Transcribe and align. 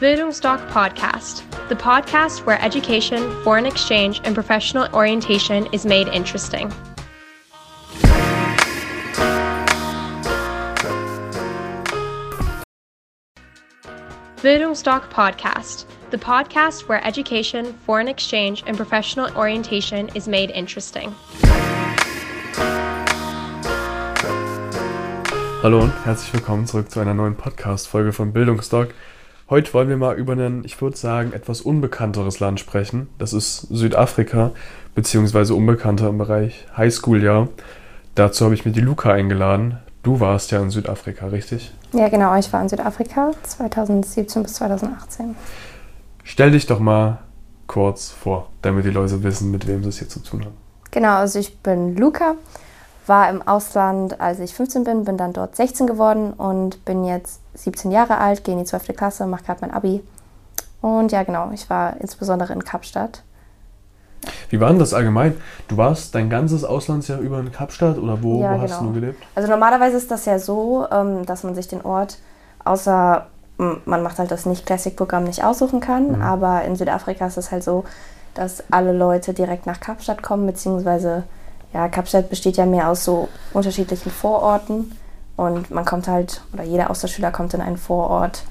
Bildungsdoc 0.00 0.64
Podcast, 0.68 1.42
the 1.68 1.74
podcast 1.74 2.46
where 2.46 2.62
education, 2.62 3.18
foreign 3.42 3.66
exchange, 3.66 4.20
and 4.22 4.32
professional 4.32 4.86
orientation 4.94 5.66
is 5.72 5.84
made 5.84 6.06
interesting. 6.06 6.72
Bildungsdoc 14.36 15.10
Podcast, 15.10 15.86
the 16.10 16.16
podcast 16.16 16.86
where 16.86 17.04
education, 17.04 17.72
foreign 17.84 18.06
exchange, 18.06 18.62
and 18.68 18.76
professional 18.76 19.36
orientation 19.36 20.10
is 20.14 20.28
made 20.28 20.52
interesting. 20.52 21.12
Hallo 25.60 25.80
und 25.80 25.92
herzlich 26.04 26.32
willkommen 26.32 26.68
zurück 26.68 26.88
zu 26.88 27.00
einer 27.00 27.14
neuen 27.14 27.36
Podcast-Folge 27.36 28.12
von 28.12 28.32
Bildungsdoc. 28.32 28.94
Heute 29.50 29.72
wollen 29.72 29.88
wir 29.88 29.96
mal 29.96 30.14
über 30.14 30.34
ein, 30.34 30.62
ich 30.64 30.78
würde 30.82 30.98
sagen, 30.98 31.32
etwas 31.32 31.62
unbekannteres 31.62 32.38
Land 32.38 32.60
sprechen. 32.60 33.08
Das 33.16 33.32
ist 33.32 33.62
Südafrika, 33.70 34.50
beziehungsweise 34.94 35.54
unbekannter 35.54 36.10
im 36.10 36.18
Bereich 36.18 36.66
Highschool-Jahr. 36.76 37.48
Dazu 38.14 38.44
habe 38.44 38.52
ich 38.54 38.66
mir 38.66 38.72
die 38.72 38.82
Luca 38.82 39.10
eingeladen. 39.10 39.78
Du 40.02 40.20
warst 40.20 40.50
ja 40.50 40.60
in 40.60 40.68
Südafrika, 40.68 41.28
richtig? 41.28 41.72
Ja, 41.94 42.10
genau. 42.10 42.36
Ich 42.36 42.52
war 42.52 42.60
in 42.60 42.68
Südafrika 42.68 43.30
2017 43.42 44.42
bis 44.42 44.52
2018. 44.52 45.34
Stell 46.24 46.50
dich 46.50 46.66
doch 46.66 46.78
mal 46.78 47.20
kurz 47.66 48.10
vor, 48.10 48.50
damit 48.60 48.84
die 48.84 48.90
Leute 48.90 49.22
wissen, 49.22 49.50
mit 49.50 49.66
wem 49.66 49.82
sie 49.82 49.88
es 49.88 49.98
hier 49.98 50.10
zu 50.10 50.20
tun 50.20 50.44
haben. 50.44 50.56
Genau, 50.90 51.16
also 51.16 51.38
ich 51.38 51.58
bin 51.60 51.96
Luca, 51.96 52.34
war 53.06 53.30
im 53.30 53.40
Ausland, 53.40 54.20
als 54.20 54.40
ich 54.40 54.52
15 54.52 54.84
bin, 54.84 55.04
bin 55.04 55.16
dann 55.16 55.32
dort 55.32 55.56
16 55.56 55.86
geworden 55.86 56.34
und 56.34 56.84
bin 56.84 57.04
jetzt 57.04 57.40
17 57.58 57.90
Jahre 57.90 58.18
alt, 58.18 58.44
gehe 58.44 58.54
in 58.54 58.60
die 58.60 58.64
12. 58.66 58.88
Klasse, 58.96 59.26
mache 59.26 59.44
gerade 59.44 59.60
mein 59.62 59.72
Abi. 59.72 60.02
Und 60.80 61.10
ja, 61.12 61.22
genau, 61.24 61.50
ich 61.52 61.68
war 61.68 61.96
insbesondere 62.00 62.52
in 62.52 62.64
Kapstadt. 62.64 63.22
Wie 64.50 64.60
war 64.60 64.68
denn 64.70 64.78
das 64.78 64.94
allgemein? 64.94 65.36
Du 65.68 65.76
warst 65.76 66.14
dein 66.14 66.28
ganzes 66.30 66.64
Auslandsjahr 66.64 67.20
über 67.20 67.38
in 67.40 67.52
Kapstadt 67.52 67.98
oder 67.98 68.22
wo, 68.22 68.40
Ja, 68.42 68.56
wo 68.56 68.62
hast 68.62 68.78
genau. 68.78 68.90
du 68.92 69.00
gelebt? 69.00 69.22
Also 69.34 69.48
normalerweise 69.48 69.96
ist 69.96 70.10
das 70.10 70.24
ja 70.24 70.38
so, 70.38 70.86
ähm, 70.90 71.24
dass 71.26 71.44
man 71.44 71.54
sich 71.54 71.68
den 71.68 71.84
Ort, 71.84 72.18
außer 72.64 73.26
man 73.86 74.02
macht 74.04 74.20
halt 74.20 74.30
das 74.30 74.46
Nicht-Classic-Programm 74.46 75.24
nicht 75.24 75.42
aussuchen 75.42 75.80
kann, 75.80 76.12
Mhm. 76.16 76.22
aber 76.22 76.62
in 76.62 76.76
Südafrika 76.76 77.26
ist 77.26 77.38
es 77.38 77.50
halt 77.50 77.64
so, 77.64 77.84
dass 78.34 78.62
alle 78.70 78.92
Leute 78.92 79.34
direkt 79.34 79.66
nach 79.66 79.80
Kapstadt 79.80 80.22
kommen, 80.22 80.46
beziehungsweise, 80.46 81.24
ja, 81.74 81.88
Kapstadt 81.88 82.30
besteht 82.30 82.56
ja 82.56 82.66
mehr 82.66 82.88
aus 82.88 83.04
so 83.04 83.28
unterschiedlichen 83.52 84.10
Vororten 84.12 84.92
und 85.38 85.70
man 85.70 85.84
kommt 85.86 86.06
halt, 86.08 86.42
oder 86.52 86.64
jeder 86.64 86.90
Austauschschüler 86.90 87.30
kommt 87.30 87.54
in 87.54 87.62
einen 87.62 87.78
Vorort 87.78 88.42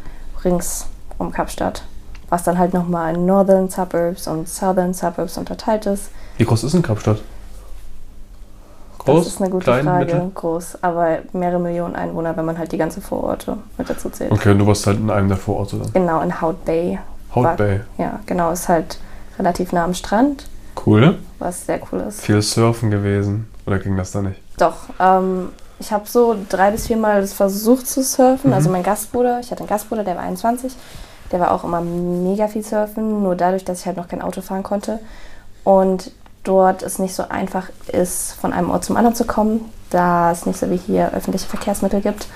rings 0.44 0.88
um 1.20 1.32
Kapstadt, 1.32 1.84
was 2.30 2.44
dann 2.44 2.58
halt 2.58 2.74
nochmal 2.74 3.14
in 3.16 3.26
Northern 3.28 3.70
Suburbs 3.70 4.28
und 4.28 4.48
Southern 4.50 4.94
Suburbs 4.96 5.38
unterteilt 5.38 5.86
ist. 5.86 6.10
Wie 6.38 6.46
groß 6.46 6.64
ist 6.64 6.74
denn 6.74 6.82
Kapstadt? 6.82 7.20
Groß? 9.00 9.26
das 9.26 9.34
ist 9.36 9.42
eine 9.42 9.50
gute 9.50 9.66
klein, 9.66 9.86
Frage. 9.86 10.06
mittel? 10.06 10.32
Groß, 10.34 10.80
aber 10.84 11.20
mehrere 11.34 11.60
Millionen 11.60 11.96
Einwohner, 11.96 12.36
wenn 12.38 12.46
man 12.46 12.58
halt 12.58 12.72
die 12.72 12.78
ganze 12.78 13.02
Vororte 13.02 13.58
mit 13.78 13.90
dazu 13.90 14.10
zählt. 14.10 14.32
Okay, 14.32 14.52
und 14.52 14.60
du 14.60 14.68
warst 14.68 14.88
halt 14.88 14.98
in 15.00 15.10
einem 15.10 15.28
der 15.28 15.38
Vororte 15.38 15.78
dann. 15.78 15.94
Genau, 15.94 16.22
in 16.22 16.42
Hout 16.42 16.56
Bay. 16.66 17.00
Hout 17.36 17.44
War- 17.44 17.56
Bay. 17.58 17.82
Ja, 17.98 18.20
genau, 18.26 18.52
ist 18.52 18.68
halt 18.70 18.98
relativ 19.38 19.72
nah 19.74 19.84
am 19.84 19.94
Strand, 19.94 20.48
Cool. 20.86 21.18
was 21.40 21.66
sehr 21.66 21.80
cool 21.92 22.00
ist. 22.02 22.22
Viel 22.22 22.42
Surfen 22.42 22.92
gewesen. 22.92 23.48
Oder 23.66 23.80
ging 23.80 23.98
das 23.98 24.12
da 24.12 24.22
nicht? 24.22 24.40
Doch, 24.58 24.76
ähm, 25.00 25.50
ich 25.80 25.92
habe 25.92 26.08
so 26.08 26.36
drei 26.50 26.72
bis 26.72 26.88
viermal 26.88 27.22
das 27.22 27.34
versucht 27.34 27.88
zu 27.88 28.04
surfen. 28.04 28.50
Mhm. 28.50 28.54
Also 28.56 28.70
mein 28.70 28.84
Gastbruder, 28.84 29.40
ich 29.40 29.52
hatte 29.52 29.62
einen 29.62 29.70
Gastbruder, 29.70 30.04
der 30.04 30.16
war 30.16 30.24
21, 30.24 30.74
der 31.32 31.40
war 31.40 31.52
auch 31.52 31.64
immer 31.64 31.82
mega 31.82 32.48
viel 32.48 32.64
surfen, 32.64 33.24
nur 33.24 33.36
dadurch, 33.36 33.66
dass 33.66 33.82
ich 33.82 33.86
halt 33.86 33.98
noch 33.98 34.08
kein 34.08 34.22
Auto 34.22 34.42
fahren 34.42 34.64
konnte. 34.64 35.00
Und 35.64 36.12
dort 36.44 36.82
es 36.82 36.98
nicht 36.98 37.14
so 37.14 37.28
einfach 37.28 37.70
ist, 37.92 38.34
von 38.34 38.54
einem 38.54 38.70
Ort 38.70 38.86
zum 38.86 38.96
anderen 38.96 39.16
zu 39.16 39.26
kommen, 39.26 39.66
da 39.90 40.32
es 40.32 40.46
nicht 40.46 40.60
so 40.60 40.70
wie 40.70 40.78
hier 40.78 41.14
öffentliche 41.14 41.48
Verkehrsmittel 41.48 42.02
gibt, 42.02 42.28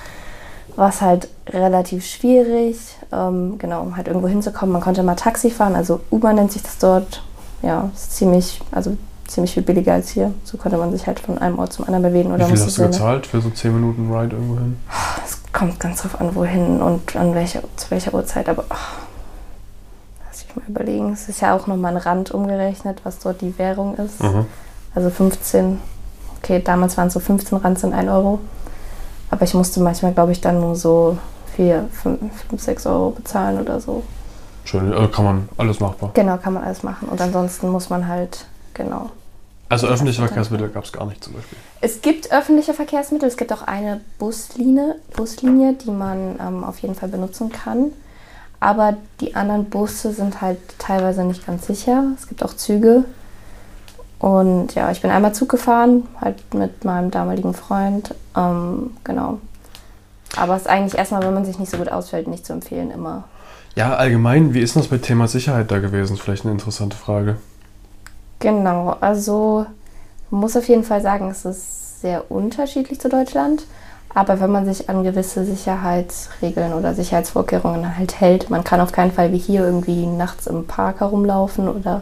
war 0.75 0.89
es 0.89 1.01
halt 1.01 1.29
relativ 1.47 2.05
schwierig, 2.05 2.77
ähm, 3.11 3.57
genau, 3.57 3.81
um 3.81 3.97
halt 3.97 4.07
irgendwo 4.07 4.27
hinzukommen. 4.27 4.73
Man 4.73 4.81
konnte 4.81 5.03
mal 5.03 5.15
Taxi 5.15 5.49
fahren, 5.49 5.75
also 5.75 6.01
Uber 6.11 6.33
nennt 6.33 6.51
sich 6.51 6.63
das 6.63 6.77
dort. 6.77 7.23
Ja, 7.61 7.89
ist 7.93 8.15
ziemlich, 8.15 8.59
also 8.71 8.97
ziemlich 9.31 9.53
viel 9.53 9.63
billiger 9.63 9.93
als 9.93 10.09
hier. 10.09 10.33
So 10.43 10.57
konnte 10.57 10.77
man 10.77 10.91
sich 10.91 11.07
halt 11.07 11.19
von 11.19 11.37
einem 11.37 11.59
Ort 11.59 11.73
zum 11.73 11.85
anderen 11.85 12.03
bewegen. 12.03 12.31
Oder 12.31 12.45
Wie 12.47 12.51
viel 12.51 12.59
hast 12.59 12.65
du 12.67 12.69
seine- 12.71 12.89
gezahlt 12.91 13.27
für 13.27 13.41
so 13.41 13.49
10 13.49 13.73
Minuten 13.73 14.13
Ride 14.13 14.35
irgendwo 14.35 14.55
hin? 14.59 14.77
Es 15.25 15.39
kommt 15.53 15.79
ganz 15.79 16.01
drauf 16.01 16.19
an, 16.19 16.33
wohin 16.35 16.81
und 16.81 17.15
an 17.15 17.33
welcher, 17.35 17.61
zu 17.75 17.89
welcher 17.91 18.13
Uhrzeit, 18.13 18.47
aber 18.49 18.65
ach, 18.69 18.93
lass 20.27 20.41
ich 20.43 20.55
mal 20.55 20.63
überlegen. 20.67 21.13
Es 21.13 21.29
ist 21.29 21.41
ja 21.41 21.55
auch 21.55 21.67
nochmal 21.67 21.95
ein 21.95 22.01
Rand 22.01 22.31
umgerechnet, 22.31 23.01
was 23.03 23.19
dort 23.19 23.41
die 23.41 23.57
Währung 23.57 23.95
ist. 23.97 24.21
Mhm. 24.21 24.45
Also 24.95 25.09
15, 25.09 25.79
okay, 26.41 26.61
damals 26.63 26.97
waren 26.97 27.07
es 27.07 27.13
so 27.13 27.19
15 27.19 27.57
Rand 27.57 27.79
sind 27.79 27.93
1 27.93 28.09
Euro. 28.09 28.39
Aber 29.29 29.43
ich 29.43 29.53
musste 29.53 29.79
manchmal, 29.79 30.11
glaube 30.13 30.33
ich, 30.33 30.41
dann 30.41 30.59
nur 30.59 30.75
so 30.75 31.17
4, 31.55 31.87
5, 31.91 32.19
5, 32.49 32.61
6 32.61 32.85
Euro 32.87 33.11
bezahlen 33.11 33.61
oder 33.61 33.79
so. 33.79 34.03
Schön, 34.65 34.91
äh, 34.91 35.07
kann 35.07 35.25
man 35.25 35.49
alles 35.57 35.79
machbar. 35.79 36.11
Genau, 36.13 36.37
kann 36.37 36.53
man 36.53 36.63
alles 36.63 36.83
machen. 36.83 37.07
Und 37.07 37.19
ansonsten 37.21 37.69
muss 37.69 37.89
man 37.89 38.07
halt, 38.07 38.45
genau. 38.73 39.09
Also 39.71 39.87
öffentliche 39.87 40.21
Verkehrsmittel 40.21 40.67
gab 40.69 40.83
es 40.83 40.91
gar 40.91 41.05
nicht 41.05 41.23
zum 41.23 41.33
Beispiel. 41.33 41.57
Es 41.79 42.01
gibt 42.01 42.31
öffentliche 42.31 42.73
Verkehrsmittel, 42.73 43.27
es 43.29 43.37
gibt 43.37 43.53
auch 43.53 43.61
eine 43.61 44.01
Buslinie, 44.19 44.95
Buslinie 45.15 45.73
die 45.73 45.91
man 45.91 46.37
ähm, 46.45 46.63
auf 46.65 46.79
jeden 46.79 46.93
Fall 46.93 47.07
benutzen 47.07 47.51
kann. 47.51 47.93
Aber 48.59 48.97
die 49.21 49.33
anderen 49.33 49.69
Busse 49.69 50.11
sind 50.11 50.41
halt 50.41 50.59
teilweise 50.77 51.23
nicht 51.23 51.45
ganz 51.47 51.67
sicher. 51.67 52.11
Es 52.17 52.27
gibt 52.27 52.43
auch 52.43 52.53
Züge. 52.53 53.05
Und 54.19 54.75
ja, 54.75 54.91
ich 54.91 55.01
bin 55.01 55.09
einmal 55.09 55.33
Zug 55.33 55.49
gefahren, 55.49 56.07
halt 56.19 56.53
mit 56.53 56.83
meinem 56.83 57.09
damaligen 57.09 57.53
Freund. 57.53 58.13
Ähm, 58.35 58.91
genau. 59.05 59.39
Aber 60.35 60.55
es 60.55 60.63
ist 60.63 60.67
eigentlich 60.67 60.97
erstmal, 60.97 61.23
wenn 61.23 61.33
man 61.33 61.45
sich 61.45 61.59
nicht 61.59 61.71
so 61.71 61.77
gut 61.77 61.89
ausfällt, 61.89 62.27
nicht 62.27 62.45
zu 62.45 62.53
empfehlen 62.53 62.91
immer. 62.91 63.23
Ja, 63.75 63.95
allgemein, 63.95 64.53
wie 64.53 64.59
ist 64.59 64.75
das 64.75 64.91
mit 64.91 65.03
Thema 65.03 65.29
Sicherheit 65.29 65.71
da 65.71 65.79
gewesen? 65.79 66.17
Vielleicht 66.17 66.43
eine 66.43 66.51
interessante 66.51 66.97
Frage. 66.97 67.37
Genau, 68.41 68.97
also 68.99 69.67
muss 70.31 70.57
auf 70.57 70.67
jeden 70.67 70.83
Fall 70.83 71.01
sagen, 71.01 71.29
es 71.29 71.45
ist 71.45 72.01
sehr 72.01 72.29
unterschiedlich 72.31 72.99
zu 72.99 73.07
Deutschland. 73.07 73.63
Aber 74.13 74.41
wenn 74.41 74.51
man 74.51 74.65
sich 74.65 74.89
an 74.89 75.03
gewisse 75.03 75.45
Sicherheitsregeln 75.45 76.73
oder 76.73 76.93
Sicherheitsvorkehrungen 76.93 77.97
halt 77.97 78.19
hält, 78.19 78.49
man 78.49 78.63
kann 78.65 78.81
auf 78.81 78.91
keinen 78.91 79.11
Fall 79.11 79.31
wie 79.31 79.37
hier 79.37 79.63
irgendwie 79.63 80.05
nachts 80.05 80.47
im 80.47 80.67
Park 80.67 80.99
herumlaufen 80.99 81.69
oder 81.69 82.01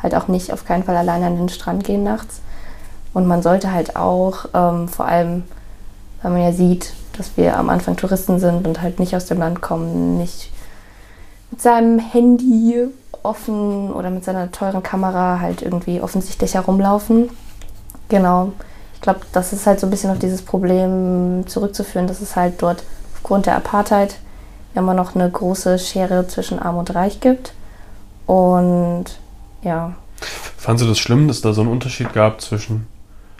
halt 0.00 0.14
auch 0.14 0.28
nicht 0.28 0.52
auf 0.52 0.64
keinen 0.64 0.84
Fall 0.84 0.96
alleine 0.96 1.26
an 1.26 1.36
den 1.36 1.48
Strand 1.48 1.82
gehen 1.82 2.04
nachts. 2.04 2.42
Und 3.14 3.26
man 3.26 3.42
sollte 3.42 3.72
halt 3.72 3.96
auch, 3.96 4.44
ähm, 4.54 4.88
vor 4.88 5.06
allem, 5.06 5.44
weil 6.22 6.32
man 6.32 6.42
ja 6.42 6.52
sieht, 6.52 6.92
dass 7.16 7.36
wir 7.36 7.56
am 7.56 7.70
Anfang 7.70 7.96
Touristen 7.96 8.38
sind 8.38 8.66
und 8.66 8.82
halt 8.82 9.00
nicht 9.00 9.16
aus 9.16 9.24
dem 9.24 9.38
Land 9.38 9.62
kommen, 9.62 10.18
nicht 10.18 10.52
mit 11.50 11.60
seinem 11.60 11.98
Handy 11.98 12.88
offen 13.22 13.92
oder 13.92 14.10
mit 14.10 14.24
seiner 14.24 14.50
teuren 14.52 14.82
Kamera 14.82 15.40
halt 15.40 15.62
irgendwie 15.62 16.00
offensichtlich 16.00 16.54
herumlaufen. 16.54 17.30
Genau. 18.08 18.52
Ich 18.94 19.00
glaube, 19.00 19.20
das 19.32 19.52
ist 19.52 19.66
halt 19.66 19.80
so 19.80 19.86
ein 19.86 19.90
bisschen 19.90 20.10
auf 20.10 20.18
dieses 20.18 20.42
Problem 20.42 21.44
zurückzuführen, 21.46 22.06
dass 22.06 22.20
es 22.20 22.36
halt 22.36 22.60
dort 22.62 22.82
aufgrund 23.14 23.46
der 23.46 23.56
Apartheid 23.56 24.16
immer 24.74 24.94
noch 24.94 25.14
eine 25.14 25.30
große 25.30 25.78
Schere 25.78 26.26
zwischen 26.26 26.58
Arm 26.58 26.76
und 26.76 26.94
Reich 26.94 27.20
gibt. 27.20 27.52
Und 28.26 29.06
ja, 29.62 29.94
Fandest 30.56 30.84
du 30.84 30.88
das 30.88 30.98
schlimm, 30.98 31.28
dass 31.28 31.40
da 31.40 31.52
so 31.52 31.60
einen 31.60 31.70
Unterschied 31.70 32.12
gab 32.12 32.40
zwischen 32.40 32.86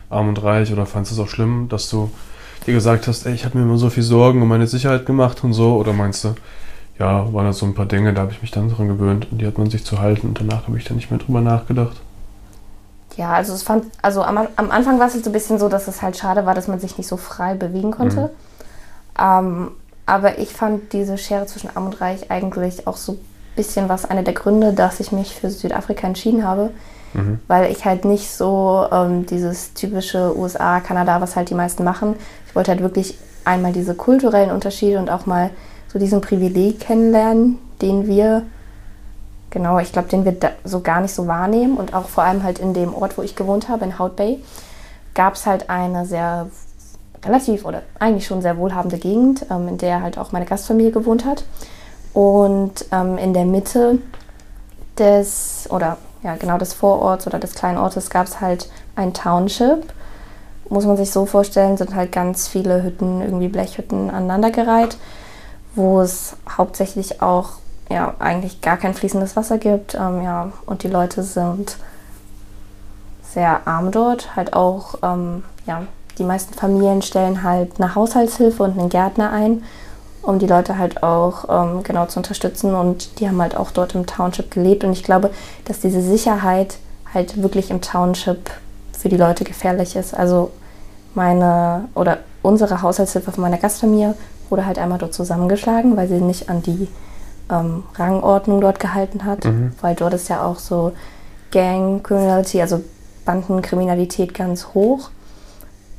Arm 0.09 0.29
und 0.29 0.43
Reich? 0.43 0.73
Oder 0.73 0.87
fandest 0.87 1.13
du 1.13 1.21
es 1.21 1.29
auch 1.29 1.31
schlimm, 1.31 1.69
dass 1.69 1.91
du 1.91 2.11
dir 2.67 2.75
gesagt 2.75 3.09
hast, 3.09 3.27
ey, 3.27 3.35
ich 3.35 3.45
habe 3.45 3.59
mir 3.59 3.65
immer 3.65 3.77
so 3.77 3.91
viel 3.91 4.03
Sorgen 4.03 4.41
um 4.41 4.49
meine 4.49 4.67
Sicherheit 4.67 5.05
gemacht 5.05 5.43
und 5.43 5.53
so? 5.53 5.77
Oder 5.77 5.93
meinst 5.93 6.25
du, 6.25 6.35
ja, 6.99 7.33
waren 7.33 7.47
das 7.47 7.59
so 7.59 7.67
ein 7.67 7.75
paar 7.75 7.87
Dinge, 7.87 8.13
da 8.13 8.23
habe 8.23 8.33
ich 8.33 8.43
mich 8.43 8.51
dann 8.51 8.69
dran 8.69 8.89
gewöhnt 8.89 9.29
und 9.31 9.39
die 9.39 9.47
hat 9.47 9.59
man 9.59 9.71
sich 9.71 9.85
zu 9.85 10.01
halten 10.01 10.29
und 10.29 10.41
danach 10.41 10.67
habe 10.67 10.77
ich 10.79 10.85
dann 10.85 10.97
nicht 10.97 11.11
mehr 11.11 11.21
drüber 11.21 11.41
nachgedacht? 11.41 11.97
Ja, 13.17 13.33
also 13.33 13.53
es 13.53 13.63
fand, 13.63 13.87
also 14.03 14.23
am, 14.23 14.39
am 14.57 14.71
Anfang 14.71 14.99
war 14.99 15.07
es 15.09 15.15
halt 15.15 15.25
so 15.25 15.31
ein 15.31 15.33
bisschen 15.33 15.59
so, 15.59 15.69
dass 15.69 15.89
es 15.89 16.03
halt 16.03 16.17
schade 16.17 16.47
war, 16.47 16.55
dass 16.55 16.69
man 16.69 16.79
sich 16.79 16.99
nicht 16.99 17.09
so 17.09 17.17
frei 17.17 17.55
bewegen 17.55 17.91
konnte. 17.91 18.31
Ähm, 19.19 19.73
aber 20.07 20.39
ich 20.39 20.53
fand 20.53 20.93
diese 20.93 21.19
Schere 21.19 21.47
zwischen 21.47 21.71
Arm 21.75 21.87
und 21.87 22.01
Reich 22.01 22.31
eigentlich 22.31 22.87
auch 22.87 22.97
so 22.97 23.13
ein 23.13 23.19
bisschen 23.57 23.89
was 23.89 24.05
einer 24.05 24.23
der 24.23 24.35
Gründe, 24.35 24.73
dass 24.73 25.01
ich 25.01 25.13
mich 25.13 25.35
für 25.35 25.51
Südafrika 25.51 26.07
entschieden 26.07 26.47
habe. 26.47 26.71
Mhm. 27.13 27.41
Weil 27.49 27.73
ich 27.73 27.85
halt 27.85 28.05
nicht 28.05 28.31
so 28.31 28.87
ähm, 28.93 29.27
dieses 29.27 29.75
typische 29.75 30.37
USA, 30.39 30.81
Kanada, 30.81 31.21
was 31.21 31.37
halt 31.37 31.51
die 31.51 31.55
meisten 31.55 31.83
machen. 31.83 32.15
Ich 32.47 32.55
wollte 32.55 32.71
halt 32.71 32.83
wirklich 32.83 33.19
einmal 33.45 33.73
diese 33.73 33.95
kulturellen 33.95 34.51
Unterschiede 34.51 34.99
und 34.99 35.11
auch 35.11 35.27
mal 35.27 35.51
so 35.89 35.99
diesen 35.99 36.21
Privileg 36.21 36.81
kennenlernen, 36.81 37.59
den 37.81 38.07
wir 38.07 38.45
Genau, 39.51 39.79
ich 39.79 39.93
glaube, 39.93 40.09
den 40.09 40.25
wir 40.25 40.37
so 40.65 40.81
gar 40.81 41.01
nicht 41.01 41.15
so 41.15 41.27
wahrnehmen. 41.27 41.77
Und 41.77 41.95
auch 41.95 42.09
vor 42.09 42.25
allem 42.25 42.43
halt 42.43 42.59
in 42.59 42.75
dem 42.75 42.95
Ort, 42.95 43.17
wo 43.17 43.23
ich 43.23 43.35
gewohnt 43.35 43.69
habe, 43.69 43.85
in 43.85 43.99
Hout 43.99 44.11
Bay, 44.17 44.43
gab 45.15 45.35
es 45.35 45.47
halt 45.47 45.71
eine 45.71 46.05
sehr 46.05 46.49
relativ 47.25 47.65
oder 47.65 47.83
eigentlich 47.99 48.27
schon 48.27 48.43
sehr 48.43 48.59
wohlhabende 48.59 48.99
Gegend, 48.99 49.47
ähm, 49.51 49.69
in 49.69 49.79
der 49.79 50.03
halt 50.03 50.19
auch 50.19 50.33
meine 50.33 50.45
Gastfamilie 50.45 50.93
gewohnt 50.93 51.25
hat. 51.25 51.45
Und 52.13 52.85
ähm, 52.93 53.17
in 53.19 53.33
der 53.33 53.45
Mitte 53.45 53.99
des, 54.99 55.69
oder 55.71 55.97
ja, 56.23 56.37
genau 56.37 56.59
des 56.59 56.75
Vororts 56.75 57.27
oder 57.27 57.39
des 57.39 57.55
kleinen 57.55 57.79
Ortes 57.79 58.11
gab 58.11 58.27
es 58.27 58.41
halt 58.41 58.69
ein 58.97 59.15
Township. 59.15 59.93
Muss 60.69 60.85
man 60.85 60.99
sich 60.99 61.11
so 61.11 61.25
vorstellen, 61.25 61.79
sind 61.79 61.95
halt 61.95 62.13
ganz 62.13 62.49
viele 62.49 62.83
Hütten, 62.83 63.23
irgendwie 63.23 63.49
Blechhütten 63.49 64.11
aneinandergereiht, 64.11 64.99
wo 65.75 66.01
es 66.01 66.37
hauptsächlich 66.57 67.23
auch 67.23 67.53
ja, 67.91 68.15
eigentlich 68.19 68.61
gar 68.61 68.77
kein 68.77 68.95
fließendes 68.95 69.37
Wasser 69.37 69.59
gibt. 69.59 69.95
Ähm, 69.95 70.23
ja, 70.23 70.53
und 70.67 70.83
die 70.83 70.89
Leute 70.89 71.23
sind 71.23 71.77
sehr 73.23 73.67
arm 73.67 73.91
dort. 73.91 74.37
Halt 74.37 74.53
auch, 74.53 74.97
ähm, 75.03 75.45
ja, 75.67 75.83
die 76.19 76.25
meisten 76.25 76.55
Familien 76.55 77.03
stellen 77.03 77.43
halt 77.43 77.73
eine 77.79 77.95
Haushaltshilfe 77.95 78.63
und 78.63 78.79
einen 78.79 78.89
Gärtner 78.89 79.31
ein, 79.31 79.63
um 80.23 80.39
die 80.39 80.47
Leute 80.47 80.77
halt 80.77 81.03
auch 81.03 81.45
ähm, 81.49 81.83
genau 81.83 82.07
zu 82.07 82.19
unterstützen. 82.19 82.75
Und 82.75 83.21
die 83.21 83.29
haben 83.29 83.41
halt 83.41 83.57
auch 83.57 83.71
dort 83.71 83.95
im 83.95 84.07
Township 84.07 84.51
gelebt. 84.51 84.85
Und 84.85 84.93
ich 84.93 85.05
glaube, 85.05 85.31
dass 85.65 85.81
diese 85.81 86.03
Sicherheit 86.03 86.79
halt 87.15 87.41
wirklich 87.43 87.71
im 87.71 87.81
Township 87.81 88.51
für 88.93 89.09
die 89.09 89.17
Leute 89.17 89.45
gefährlich 89.45 89.97
ist. 89.97 90.15
Also 90.15 90.51
meine 91.15 91.89
oder 91.95 92.19
unsere 92.43 92.83
Haushaltshilfe 92.83 93.33
von 93.33 93.43
meiner 93.43 93.59
Gastfamilie 93.59 94.15
wurde 94.51 94.67
halt 94.67 94.79
einmal 94.79 94.99
dort 94.99 95.15
zusammengeschlagen, 95.15 95.97
weil 95.97 96.09
sie 96.09 96.21
nicht 96.21 96.49
an 96.49 96.63
die 96.63 96.89
ähm, 97.51 97.85
Rangordnung 97.95 98.61
dort 98.61 98.81
gehalten 98.81 99.25
hat, 99.25 99.45
mhm. 99.45 99.73
weil 99.81 99.95
dort 99.95 100.15
ist 100.15 100.29
ja 100.29 100.45
auch 100.45 100.59
so 100.59 100.93
Gang 101.51 102.03
Criminality, 102.03 102.61
also 102.61 102.83
Bandenkriminalität 103.25 104.35
ganz 104.35 104.69
hoch. 104.75 105.11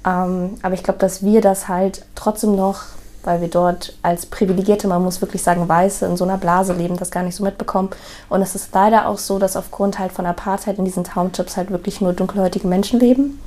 Ähm, 0.06 0.56
aber 0.62 0.74
ich 0.74 0.84
glaube, 0.84 1.00
dass 1.00 1.24
wir 1.24 1.42
das 1.42 1.68
halt 1.68 2.06
trotzdem 2.16 2.56
noch, 2.56 2.82
weil 3.24 3.42
wir 3.42 3.50
dort 3.50 3.98
als 4.02 4.26
Privilegierte, 4.26 4.88
man 4.88 5.04
muss 5.04 5.22
wirklich 5.22 5.44
sagen, 5.44 5.68
Weiße 5.68 6.06
in 6.06 6.18
so 6.18 6.24
einer 6.24 6.38
Blase 6.38 6.74
leben, 6.74 6.98
das 6.98 7.12
gar 7.12 7.24
nicht 7.24 7.36
so 7.36 7.44
mitbekommen. 7.44 7.90
Und 8.30 8.42
es 8.42 8.56
ist 8.56 8.74
leider 8.74 9.08
auch 9.08 9.18
so, 9.18 9.40
dass 9.40 9.58
aufgrund 9.58 10.00
halt 10.00 10.12
von 10.12 10.26
Apartheid 10.26 10.78
in 10.78 10.86
diesen 10.86 11.04
Townships 11.04 11.58
halt 11.58 11.70
wirklich 11.70 12.02
nur 12.02 12.14
dunkelhäutige 12.14 12.68
Menschen 12.68 13.00
leben. 13.00 13.40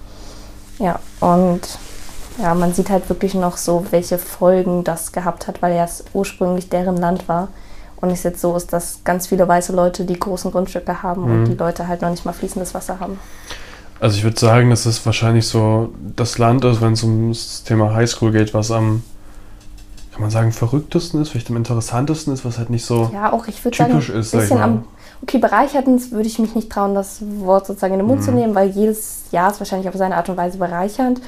Ja, 0.79 0.99
und 1.21 1.61
ja, 2.39 2.55
man 2.55 2.73
sieht 2.73 2.91
halt 2.91 3.09
wirklich 3.09 3.35
noch 3.35 3.57
so, 3.57 3.87
welche 3.91 4.19
Folgen 4.19 4.85
das 4.85 5.13
gehabt 5.13 5.47
hat, 5.47 5.63
weil 5.63 5.77
ja 5.77 5.85
es 5.85 6.05
ursprünglich 6.13 6.69
deren 6.69 6.97
Land 6.97 7.29
war. 7.29 7.49
Und 7.97 8.11
es 8.11 8.25
jetzt 8.25 8.41
so 8.41 8.57
ist, 8.57 8.73
dass 8.73 9.05
ganz 9.05 9.29
viele 9.29 9.47
weiße 9.47 9.73
Leute 9.73 10.05
die 10.05 10.19
großen 10.19 10.51
Grundstücke 10.51 11.03
haben 11.05 11.23
mhm. 11.23 11.33
und 11.33 11.45
die 11.45 11.55
Leute 11.55 11.87
halt 11.87 12.03
noch 12.03 12.11
nicht 12.11 12.25
mal 12.25 12.33
fließendes 12.33 12.75
Wasser 12.75 12.99
haben. 12.99 13.19
Also 14.01 14.17
ich 14.17 14.25
würde 14.25 14.39
sagen, 14.41 14.71
dass 14.71 14.87
es 14.87 15.07
wahrscheinlich 15.07 15.47
so 15.47 15.93
das 16.17 16.37
Land 16.39 16.65
ist, 16.65 16.81
wenn 16.81 16.95
es 16.95 17.05
um 17.05 17.29
das 17.29 17.63
Thema 17.63 17.95
Highschool 17.95 18.33
geht, 18.33 18.53
was 18.53 18.73
am, 18.73 19.05
kann 20.11 20.23
man 20.23 20.31
sagen, 20.31 20.51
verrücktesten 20.51 21.23
ist, 21.23 21.29
vielleicht 21.29 21.51
am 21.51 21.57
interessantesten 21.57 22.35
ist, 22.35 22.45
was 22.45 22.59
halt 22.59 22.71
nicht 22.71 22.85
so 22.85 23.11
ja, 23.13 23.33
auch, 23.33 23.47
ich 23.47 23.61
typisch 23.61 23.79
sagen, 23.79 24.19
ist. 24.19 24.33
Bisschen 24.33 24.61
am, 24.61 24.85
okay, 25.23 25.39
bereichertens 25.39 26.11
würde 26.11 26.27
ich 26.27 26.41
mich 26.41 26.57
nicht 26.57 26.71
trauen, 26.71 26.97
das 26.97 27.19
Wort 27.39 27.69
sozusagen 27.69 27.95
in 27.95 28.01
den 28.01 28.09
Mund 28.09 28.23
mhm. 28.23 28.25
zu 28.25 28.33
nehmen, 28.33 28.57
weil 28.57 28.71
jedes 28.71 29.27
Jahr 29.31 29.53
ist 29.53 29.61
wahrscheinlich 29.61 29.89
auf 29.89 29.95
seine 29.95 30.17
Art 30.17 30.29
und 30.29 30.37
Weise 30.37 30.59
bereichernd. 30.59 31.21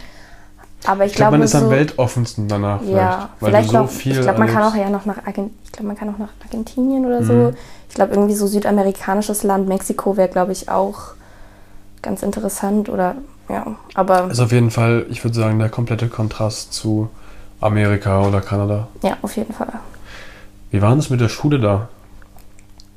Aber 0.86 1.04
ich, 1.04 1.12
ich 1.12 1.16
glaube, 1.16 1.32
man 1.32 1.42
ist 1.42 1.52
so, 1.52 1.58
am 1.58 1.70
weltoffensten 1.70 2.48
danach 2.48 2.82
ja, 2.82 2.88
vielleicht, 2.88 3.40
weil 3.40 3.50
vielleicht 3.50 3.70
so 3.70 3.78
noch, 3.78 3.90
viel. 3.90 4.12
Ich 4.12 4.20
glaube, 4.20 4.38
man 4.38 4.48
kann 4.48 4.62
auch 4.62 4.74
ja 4.74 4.90
noch 4.90 5.06
nach 5.06 5.18
Argentinien, 5.18 5.58
ich 5.64 5.72
glaube, 5.72 5.88
man 5.88 5.96
kann 5.96 6.08
auch 6.10 6.18
nach 6.18 6.28
Argentinien 6.44 7.06
oder 7.06 7.20
mhm. 7.20 7.24
so. 7.24 7.54
Ich 7.88 7.94
glaube, 7.94 8.12
irgendwie 8.12 8.34
so 8.34 8.46
südamerikanisches 8.46 9.44
Land, 9.44 9.68
Mexiko 9.68 10.16
wäre, 10.16 10.28
glaube 10.28 10.52
ich, 10.52 10.68
auch 10.68 11.14
ganz 12.02 12.22
interessant 12.22 12.88
oder 12.88 13.14
ja, 13.48 13.76
aber. 13.94 14.30
Ist 14.30 14.40
auf 14.40 14.52
jeden 14.52 14.70
Fall, 14.70 15.06
ich 15.10 15.22
würde 15.24 15.36
sagen, 15.36 15.58
der 15.58 15.68
komplette 15.68 16.08
Kontrast 16.08 16.72
zu 16.72 17.08
Amerika 17.60 18.26
oder 18.26 18.40
Kanada. 18.40 18.88
Ja, 19.02 19.16
auf 19.22 19.36
jeden 19.36 19.52
Fall. 19.54 19.72
Wie 20.70 20.82
war 20.82 20.94
das 20.94 21.08
mit 21.08 21.20
der 21.20 21.28
Schule 21.28 21.60
da? 21.60 21.88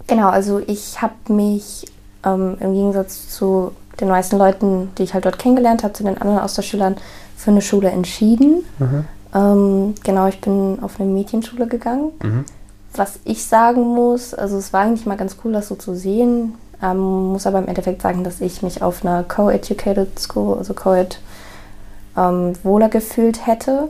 Genau, 0.08 0.30
also 0.30 0.60
ich 0.66 1.02
habe 1.02 1.14
mich 1.30 1.86
ähm, 2.26 2.58
im 2.60 2.74
Gegensatz 2.74 3.30
zu 3.30 3.72
den 4.00 4.08
meisten 4.08 4.38
Leuten, 4.38 4.90
die 4.98 5.04
ich 5.04 5.14
halt 5.14 5.26
dort 5.26 5.40
kennengelernt 5.40 5.84
habe, 5.84 5.94
zu 5.94 6.04
den 6.04 6.18
anderen 6.20 6.40
Austauschschülern, 6.40 6.96
für 7.38 7.52
eine 7.52 7.62
Schule 7.62 7.90
entschieden. 7.90 8.66
Mhm. 8.80 9.06
Ähm, 9.34 9.96
genau, 10.04 10.28
ich 10.28 10.42
bin 10.42 10.80
auf 10.82 11.00
eine 11.00 11.10
Mädchenschule 11.10 11.68
gegangen. 11.68 12.12
Mhm. 12.22 12.46
Was 12.94 13.20
ich 13.24 13.46
sagen 13.46 13.82
muss, 13.82 14.34
also 14.34 14.58
es 14.58 14.74
war 14.74 14.82
eigentlich 14.82 15.06
mal 15.06 15.18
ganz 15.18 15.38
cool, 15.44 15.54
das 15.54 15.68
so 15.68 15.76
zu 15.76 15.96
sehen. 15.96 16.56
Ähm, 16.82 16.98
muss 17.32 17.48
aber 17.48 17.60
im 17.60 17.68
Endeffekt 17.68 18.02
sagen, 18.02 18.24
dass 18.24 18.42
ich 18.42 18.64
mich 18.64 18.82
auf 18.82 19.06
einer 19.06 19.24
Co-Educated 19.24 20.20
School, 20.20 20.58
also 20.58 20.74
Co-Ed, 20.74 21.20
ähm, 22.18 22.54
wohler 22.64 22.90
gefühlt 22.90 23.46
hätte. 23.46 23.90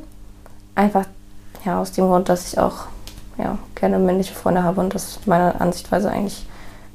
Einfach 0.75 1.05
ja, 1.65 1.81
aus 1.81 1.94
dem 1.94 2.07
Grund, 2.07 2.29
dass 2.29 2.51
ich 2.51 2.59
auch 2.59 2.85
ja, 3.38 3.57
gerne 3.75 3.99
männliche 3.99 4.33
Freunde 4.33 4.63
habe 4.63 4.81
und 4.81 4.94
das 4.94 5.19
meiner 5.25 5.61
Ansichtweise 5.61 6.09
eigentlich 6.09 6.45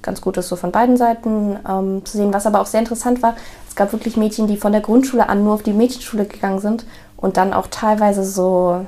ganz 0.03 0.21
gut 0.21 0.37
ist, 0.37 0.49
so 0.49 0.57
von 0.57 0.73
beiden 0.73 0.97
Seiten 0.97 1.57
ähm, 1.69 2.05
zu 2.05 2.17
sehen. 2.17 2.33
Was 2.35 2.47
aber 2.47 2.61
auch 2.61 2.67
sehr 2.67 2.81
interessant 2.81 3.23
war, 3.23 3.37
es 3.69 3.77
gab 3.77 3.93
wirklich 3.93 4.17
Mädchen, 4.17 4.47
die 4.47 4.57
von 4.57 4.73
der 4.73 4.81
Grundschule 4.81 5.29
an 5.29 5.45
nur 5.45 5.55
auf 5.55 5.63
die 5.63 5.73
Mädchenschule 5.73 6.27
gegangen 6.27 6.59
sind 6.59 6.85
und 7.17 7.37
dann 7.37 7.53
auch 7.53 7.69
teilweise 7.69 8.25
so 8.25 8.85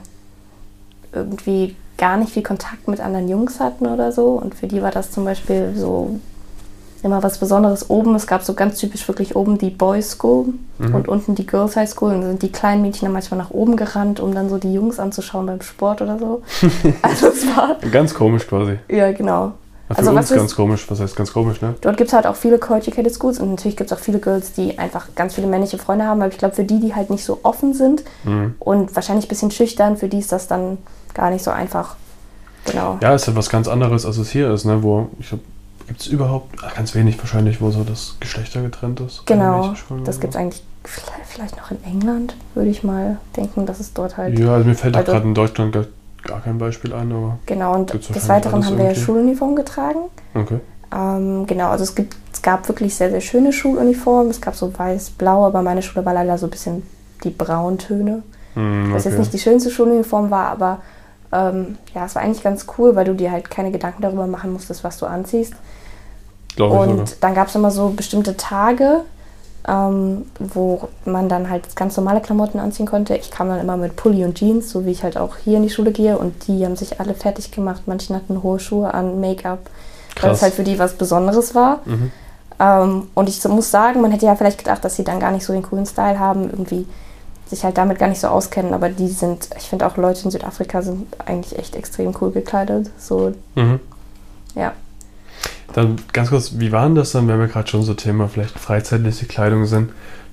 irgendwie 1.13 1.77
gar 1.97 2.17
nicht 2.17 2.33
viel 2.33 2.43
Kontakt 2.43 2.89
mit 2.89 3.01
anderen 3.01 3.29
Jungs 3.29 3.61
hatten 3.61 3.87
oder 3.87 4.13
so. 4.13 4.31
Und 4.33 4.55
für 4.55 4.67
die 4.67 4.83
war 4.83 4.91
das 4.91 5.13
zum 5.13 5.25
Beispiel 5.25 5.73
so 5.77 6.19
immer 7.05 7.23
was 7.23 7.39
Besonderes. 7.39 7.91
Oben, 7.91 8.15
es 8.15 8.27
gab 8.27 8.43
so 8.43 8.55
ganz 8.55 8.79
typisch 8.79 9.07
wirklich 9.07 9.37
oben 9.37 9.59
die 9.59 9.71
Boys 9.71 10.13
School 10.13 10.55
mhm. 10.79 10.95
und 10.95 11.09
unten 11.09 11.35
die 11.35 11.47
Girls 11.47 11.77
High 11.77 11.89
School. 11.89 12.13
Und 12.13 12.21
dann 12.23 12.31
sind 12.31 12.43
die 12.43 12.53
kleinen 12.53 12.83
Mädchen 12.83 13.07
dann 13.07 13.13
manchmal 13.13 13.39
nach 13.39 13.51
oben 13.51 13.77
gerannt, 13.77 14.21
um 14.21 14.35
dann 14.35 14.49
so 14.49 14.59
die 14.59 14.73
Jungs 14.73 14.99
anzuschauen 14.99 15.47
beim 15.47 15.61
Sport 15.61 16.03
oder 16.03 16.19
so. 16.19 16.43
also 17.03 17.29
es 17.29 17.47
war... 17.57 17.77
Ganz 17.93 18.15
komisch 18.15 18.47
quasi. 18.47 18.79
Ja, 18.89 19.13
genau. 19.13 19.53
Für 19.89 19.99
also 19.99 20.11
uns 20.13 20.31
ganz 20.31 20.53
ist, 20.53 20.57
komisch, 20.57 20.91
was 20.91 20.99
heißt 20.99 21.15
ganz 21.15 21.33
komisch, 21.33 21.61
ne? 21.61 21.75
Dort 21.83 21.99
gibt 21.99 22.09
es 22.09 22.15
halt 22.15 22.27
auch 22.27 22.37
viele 22.37 22.59
Co-Educated 22.59 23.15
Schools 23.15 23.39
und 23.39 23.51
natürlich 23.51 23.77
gibt 23.77 23.93
es 23.93 23.97
auch 23.97 24.01
viele 24.01 24.19
Girls, 24.19 24.53
die 24.53 24.79
einfach 24.79 25.09
ganz 25.15 25.35
viele 25.35 25.47
männliche 25.47 25.77
Freunde 25.77 26.07
haben, 26.07 26.23
aber 26.23 26.33
ich 26.33 26.39
glaube, 26.39 26.55
für 26.55 26.65
die, 26.65 26.81
die 26.81 26.95
halt 26.95 27.11
nicht 27.11 27.23
so 27.23 27.41
offen 27.43 27.75
sind 27.75 28.03
mhm. 28.25 28.55
und 28.61 28.97
wahrscheinlich 28.97 29.27
ein 29.27 29.29
bisschen 29.29 29.51
schüchtern, 29.51 29.99
für 29.99 30.09
die 30.09 30.21
ist 30.21 30.33
das 30.33 30.47
dann 30.47 30.79
gar 31.13 31.31
nicht 31.31 31.45
so 31.45 31.51
einfach. 31.51 31.97
Genau. 32.65 32.99
Ja, 33.03 33.15
ist 33.15 33.27
halt 33.27 33.37
was 33.37 33.51
ganz 33.51 33.69
anderes, 33.69 34.07
als 34.07 34.17
es 34.17 34.31
hier 34.31 34.51
ist, 34.51 34.65
ne? 34.65 34.83
Wo, 34.83 35.11
ich 35.19 35.29
glaube, 35.29 35.43
gibt 35.87 36.01
es 36.01 36.07
überhaupt, 36.07 36.57
ach, 36.63 36.75
ganz 36.75 36.95
wenig 36.95 37.19
wahrscheinlich, 37.19 37.61
wo 37.61 37.71
so 37.71 37.85
das 37.85 38.17
Geschlechter 38.21 38.63
getrennt 38.63 39.01
ist. 39.01 39.27
Genau, 39.27 39.75
das 40.05 40.19
gibt 40.19 40.35
es 40.35 40.41
eigentlich 40.41 40.63
vielleicht 41.25 41.57
noch 41.57 41.71
in 41.71 41.83
England, 41.85 42.37
würde 42.55 42.71
ich 42.71 42.85
mal 42.85 43.19
denken, 43.37 43.67
dass 43.67 43.81
es 43.81 43.93
dort 43.93 44.17
halt... 44.17 44.39
Ja, 44.39 44.55
also 44.55 44.67
mir 44.67 44.75
fällt 44.75 44.97
auch 44.97 45.05
gerade 45.05 45.27
in 45.27 45.35
Deutschland 45.35 45.77
gar 46.27 46.41
kein 46.41 46.59
Beispiel 46.59 46.93
ein, 46.93 47.13
aber. 47.13 47.39
Genau, 47.47 47.75
und 47.75 47.93
des 47.93 48.29
Weiteren 48.29 48.65
haben 48.65 48.79
wir 48.79 48.85
ja 48.85 48.95
Schuluniform 48.95 49.57
getragen. 49.57 50.01
Okay. 50.35 50.61
Ähm, 50.95 51.47
genau, 51.47 51.71
also 51.71 51.85
es, 51.85 51.95
gibt, 51.95 52.17
es 52.33 52.43
gab 52.43 52.69
wirklich 52.69 52.95
sehr, 52.95 53.11
sehr 53.11 53.21
schöne 53.21 53.53
Schuluniformen. 53.53 54.31
Es 54.31 54.41
gab 54.41 54.55
so 54.55 54.77
weiß-blau, 54.77 55.47
aber 55.47 55.63
meine 55.63 55.83
Schule 55.83 56.05
war 56.05 56.15
leider 56.15 56.39
so 56.39 56.47
ein 56.47 56.51
bisschen 56.51 56.83
die 57.25 57.31
Brauntöne. 57.31 58.23
Mm, 58.55 58.85
okay. 58.85 58.95
Was 58.95 59.05
jetzt 59.05 59.19
nicht 59.19 59.33
die 59.33 59.39
schönste 59.39 59.71
Schuluniform 59.71 60.31
war, 60.31 60.49
aber 60.49 60.79
ähm, 61.33 61.79
ja, 61.95 62.05
es 62.07 62.15
war 62.15 62.23
eigentlich 62.23 62.45
ganz 62.45 62.67
cool, 62.79 62.95
weil 62.95 63.05
du 63.05 63.15
dir 63.15 63.33
halt 63.33 63.51
keine 63.51 63.73
Gedanken 63.73 64.03
darüber 64.03 64.27
machen 64.27 64.53
musstest, 64.53 64.85
was 64.85 64.99
du 64.99 65.07
anziehst. 65.07 65.55
Glaube 66.55 66.79
und 66.79 67.17
dann 67.21 67.35
gab 67.35 67.49
es 67.49 67.55
immer 67.57 67.73
so 67.73 67.89
bestimmte 67.89 68.37
Tage, 68.37 69.01
ähm, 69.67 70.27
wo 70.39 70.89
man 71.05 71.29
dann 71.29 71.49
halt 71.49 71.75
ganz 71.75 71.97
normale 71.97 72.21
Klamotten 72.21 72.59
anziehen 72.59 72.87
konnte. 72.87 73.17
Ich 73.17 73.31
kam 73.31 73.49
dann 73.49 73.61
immer 73.61 73.77
mit 73.77 73.97
Pulli 73.97 74.25
und 74.25 74.35
Jeans, 74.35 74.71
so 74.71 74.85
wie 74.85 74.91
ich 74.91 75.03
halt 75.03 75.17
auch 75.17 75.37
hier 75.43 75.57
in 75.57 75.63
die 75.63 75.71
Schule 75.71 75.93
gehe. 75.93 76.19
Und 76.19 76.47
die 76.47 76.65
haben 76.65 76.77
sich 76.77 77.01
alle 77.01 77.15
fertig 77.15 77.51
gemacht. 77.51 77.83
Manche 77.87 78.15
hatten 78.15 78.43
hohe 78.43 78.59
Schuhe 78.59 78.93
an, 78.93 79.21
Make-up, 79.21 79.61
weil 80.21 80.33
es 80.33 80.43
halt 80.43 80.55
für 80.55 80.65
die 80.65 80.79
was 80.79 80.95
Besonderes 80.95 81.55
war. 81.55 81.81
Mhm. 81.87 82.13
Ähm, 82.61 83.09
und 83.15 83.29
ich 83.29 83.43
muss 83.45 83.71
sagen, 83.71 84.01
man 84.01 84.13
hätte 84.13 84.27
ja 84.27 84.37
vielleicht 84.37 84.59
gedacht, 84.59 84.85
dass 84.85 84.97
sie 84.97 85.05
dann 85.05 85.21
gar 85.21 85.33
nicht 85.33 85.45
so 85.45 85.53
den 85.53 85.63
coolen 85.63 85.87
Style 85.87 86.19
haben, 86.19 86.51
irgendwie 86.51 86.87
sich 87.47 87.65
halt 87.65 87.79
damit 87.79 87.99
gar 87.99 88.09
nicht 88.09 88.21
so 88.21 88.29
auskennen. 88.29 88.75
Aber 88.75 88.91
die 88.91 89.09
sind, 89.09 89.49
ich 89.57 89.65
finde 89.65 89.87
auch 89.87 89.97
Leute 89.97 90.25
in 90.25 90.31
Südafrika 90.31 90.83
sind 90.83 91.07
eigentlich 91.25 91.59
echt 91.59 91.75
extrem 91.75 92.15
cool 92.21 92.33
gekleidet. 92.33 92.91
So, 92.99 93.33
mhm. 93.55 93.81
ja. 94.55 94.73
Dann 95.75 95.97
ganz 96.13 96.31
kurz, 96.31 96.53
wie 96.59 96.73
war 96.73 96.87
denn 96.87 96.95
das 96.95 97.13
dann, 97.13 97.27
wenn 97.29 97.39
wir 97.39 97.49
gerade 97.49 97.69
schon 97.69 97.83
so 97.83 97.95
Thema 97.95 98.29
vielleicht 98.29 98.59
freizeitliche 98.59 99.27
Kleidung 99.27 99.67
sind, 99.67 99.91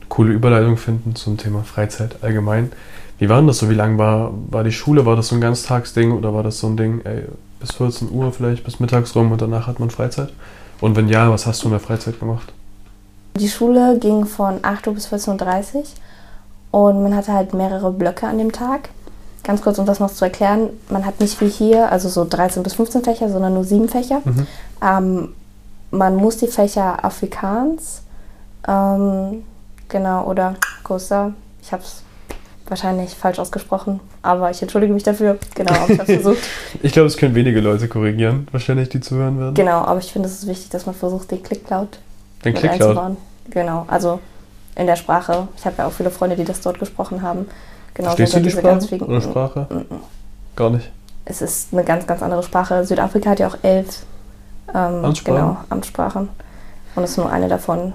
coole 0.07 0.33
Überleitung 0.33 0.77
finden 0.77 1.15
zum 1.15 1.38
Thema 1.38 1.63
Freizeit 1.63 2.17
allgemein. 2.21 2.71
Wie 3.17 3.27
war 3.27 3.38
denn 3.38 3.48
das 3.48 3.57
so? 3.57 3.69
Wie 3.69 3.75
lang 3.75 3.98
war, 3.98 4.31
war 4.50 4.63
die 4.63 4.71
Schule? 4.71 5.05
War 5.05 5.15
das 5.15 5.29
so 5.29 5.36
ein 5.36 5.41
Ganztagsding 5.41 6.12
oder 6.12 6.33
war 6.33 6.43
das 6.43 6.60
so 6.60 6.67
ein 6.67 6.77
Ding, 6.77 7.01
ey, 7.05 7.24
bis 7.60 7.71
14 7.71 8.12
Uhr 8.12 8.31
vielleicht, 8.31 8.63
bis 8.63 8.79
mittags 8.79 9.15
rum 9.15 9.31
und 9.31 9.41
danach 9.41 9.67
hat 9.67 9.79
man 9.79 9.89
Freizeit? 9.89 10.31
Und 10.79 10.95
wenn 10.95 11.10
ja, 11.10 11.31
was 11.31 11.48
hast 11.48 11.63
du 11.63 11.67
in 11.67 11.71
der 11.71 11.79
Freizeit 11.79 12.19
gemacht? 12.19 12.53
Die 13.39 13.50
Schule 13.50 13.98
ging 14.00 14.25
von 14.25 14.60
8 14.62 14.88
Uhr 14.88 14.93
bis 14.93 15.07
14.30 15.12 15.75
Uhr 15.75 15.83
und 16.71 17.01
man 17.01 17.15
hatte 17.15 17.33
halt 17.33 17.53
mehrere 17.53 17.91
Blöcke 17.91 18.27
an 18.27 18.38
dem 18.38 18.51
Tag. 18.51 18.89
Ganz 19.43 19.62
kurz, 19.62 19.79
um 19.79 19.86
das 19.86 20.00
noch 20.00 20.12
zu 20.12 20.24
erklären, 20.24 20.69
man 20.89 21.05
hat 21.05 21.19
nicht 21.19 21.39
wie 21.41 21.50
hier, 21.50 21.91
also 21.91 22.10
so 22.10 22.25
13 22.29 22.63
bis 22.63 22.75
15 22.75 23.03
Fächer, 23.03 23.29
sondern 23.29 23.53
nur 23.53 23.63
sieben 23.63 23.89
Fächer. 23.89 24.21
Mhm. 24.24 24.48
Ähm, 24.83 25.33
man 25.89 26.15
muss 26.15 26.38
die 26.38 26.48
Fächer 26.48 27.03
Afrikaans, 27.03 28.03
ähm, 28.67 29.43
genau, 29.89 30.25
oder 30.25 30.55
Kosa, 30.83 31.33
ich 31.62 31.71
habe 31.71 31.83
es 31.83 32.03
wahrscheinlich 32.67 33.15
falsch 33.15 33.39
ausgesprochen, 33.39 34.00
aber 34.21 34.51
ich 34.51 34.62
entschuldige 34.62 34.93
mich 34.93 35.03
dafür. 35.03 35.38
Genau, 35.55 35.74
ich 35.88 36.00
habe 36.00 36.05
versucht. 36.19 36.39
ich 36.81 36.93
glaube, 36.93 37.07
es 37.07 37.17
können 37.17 37.36
wenige 37.36 37.60
Leute 37.60 37.88
korrigieren, 37.88 38.48
wahrscheinlich, 38.51 38.89
die 38.89 39.01
zuhören 39.01 39.39
werden. 39.39 39.55
Genau, 39.55 39.79
aber 39.79 40.00
ich 40.00 40.13
finde, 40.13 40.29
es 40.29 40.36
ist 40.36 40.48
wichtig, 40.48 40.69
dass 40.69 40.86
man 40.86 40.95
versucht, 40.95 41.31
den 41.31 41.41
Klicklaut 41.43 42.00
den 42.43 42.53
Klicklaut? 42.53 43.17
Genau, 43.50 43.86
also 43.88 44.19
in 44.75 44.88
der 44.88 44.95
Sprache. 44.95 45.48
Ich 45.57 45.65
habe 45.65 45.75
ja 45.79 45.88
auch 45.88 45.91
viele 45.91 46.12
Freunde, 46.12 46.36
die 46.36 46.43
das 46.43 46.62
dort 46.62 46.79
gesprochen 46.79 47.21
haben. 47.21 47.48
Genau, 47.93 48.10
Verstehst 48.10 48.36
du 48.36 48.39
die 48.39 48.51
Sprache 48.51 49.05
oder 49.05 49.21
Sprache? 49.21 49.67
Mm 49.69 49.74
-mm. 49.74 50.00
Gar 50.55 50.69
nicht. 50.71 50.89
Es 51.25 51.41
ist 51.41 51.74
eine 51.74 51.83
ganz, 51.83 52.07
ganz 52.07 52.21
andere 52.24 52.43
Sprache. 52.43 52.83
Südafrika 52.86 53.31
hat 53.31 53.39
ja 53.39 53.48
auch 53.48 53.57
elf 53.62 54.03
ähm, 54.74 55.05
Amtssprachen. 55.05 55.36
Genau, 55.36 55.57
Amtssprachen. 55.69 56.29
Und 56.95 57.03
es 57.03 57.12
ist 57.12 57.17
nur 57.17 57.31
eine 57.31 57.48
davon. 57.48 57.93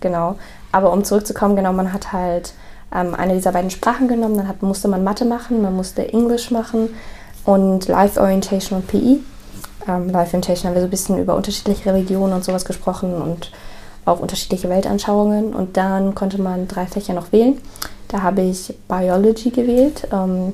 Genau. 0.00 0.36
Aber 0.72 0.92
um 0.92 1.04
zurückzukommen, 1.04 1.56
genau, 1.56 1.72
man 1.72 1.92
hat 1.92 2.12
halt 2.12 2.54
ähm, 2.94 3.14
eine 3.14 3.34
dieser 3.34 3.52
beiden 3.52 3.70
Sprachen 3.70 4.08
genommen. 4.08 4.36
Dann 4.36 4.48
hat, 4.48 4.62
musste 4.62 4.88
man 4.88 5.04
Mathe 5.04 5.24
machen, 5.24 5.62
man 5.62 5.74
musste 5.74 6.06
Englisch 6.12 6.50
machen 6.50 6.90
und 7.44 7.88
Life 7.88 8.20
Orientation 8.20 8.80
und 8.80 8.88
PE. 8.88 9.20
Ähm, 9.86 10.08
Life 10.10 10.28
Orientation 10.28 10.68
haben 10.68 10.74
wir 10.74 10.82
so 10.82 10.88
ein 10.88 10.90
bisschen 10.90 11.18
über 11.18 11.34
unterschiedliche 11.34 11.92
Religionen 11.92 12.32
und 12.32 12.44
sowas 12.44 12.64
gesprochen 12.64 13.14
und 13.14 13.52
auch 14.04 14.20
unterschiedliche 14.20 14.68
Weltanschauungen. 14.68 15.54
Und 15.54 15.76
dann 15.76 16.14
konnte 16.14 16.40
man 16.40 16.68
drei 16.68 16.86
Fächer 16.86 17.14
noch 17.14 17.32
wählen. 17.32 17.60
Da 18.08 18.22
habe 18.22 18.42
ich 18.42 18.74
Biology 18.88 19.50
gewählt, 19.50 20.06
ähm, 20.12 20.52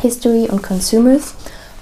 History 0.00 0.48
und 0.50 0.62
Consumers. 0.62 1.34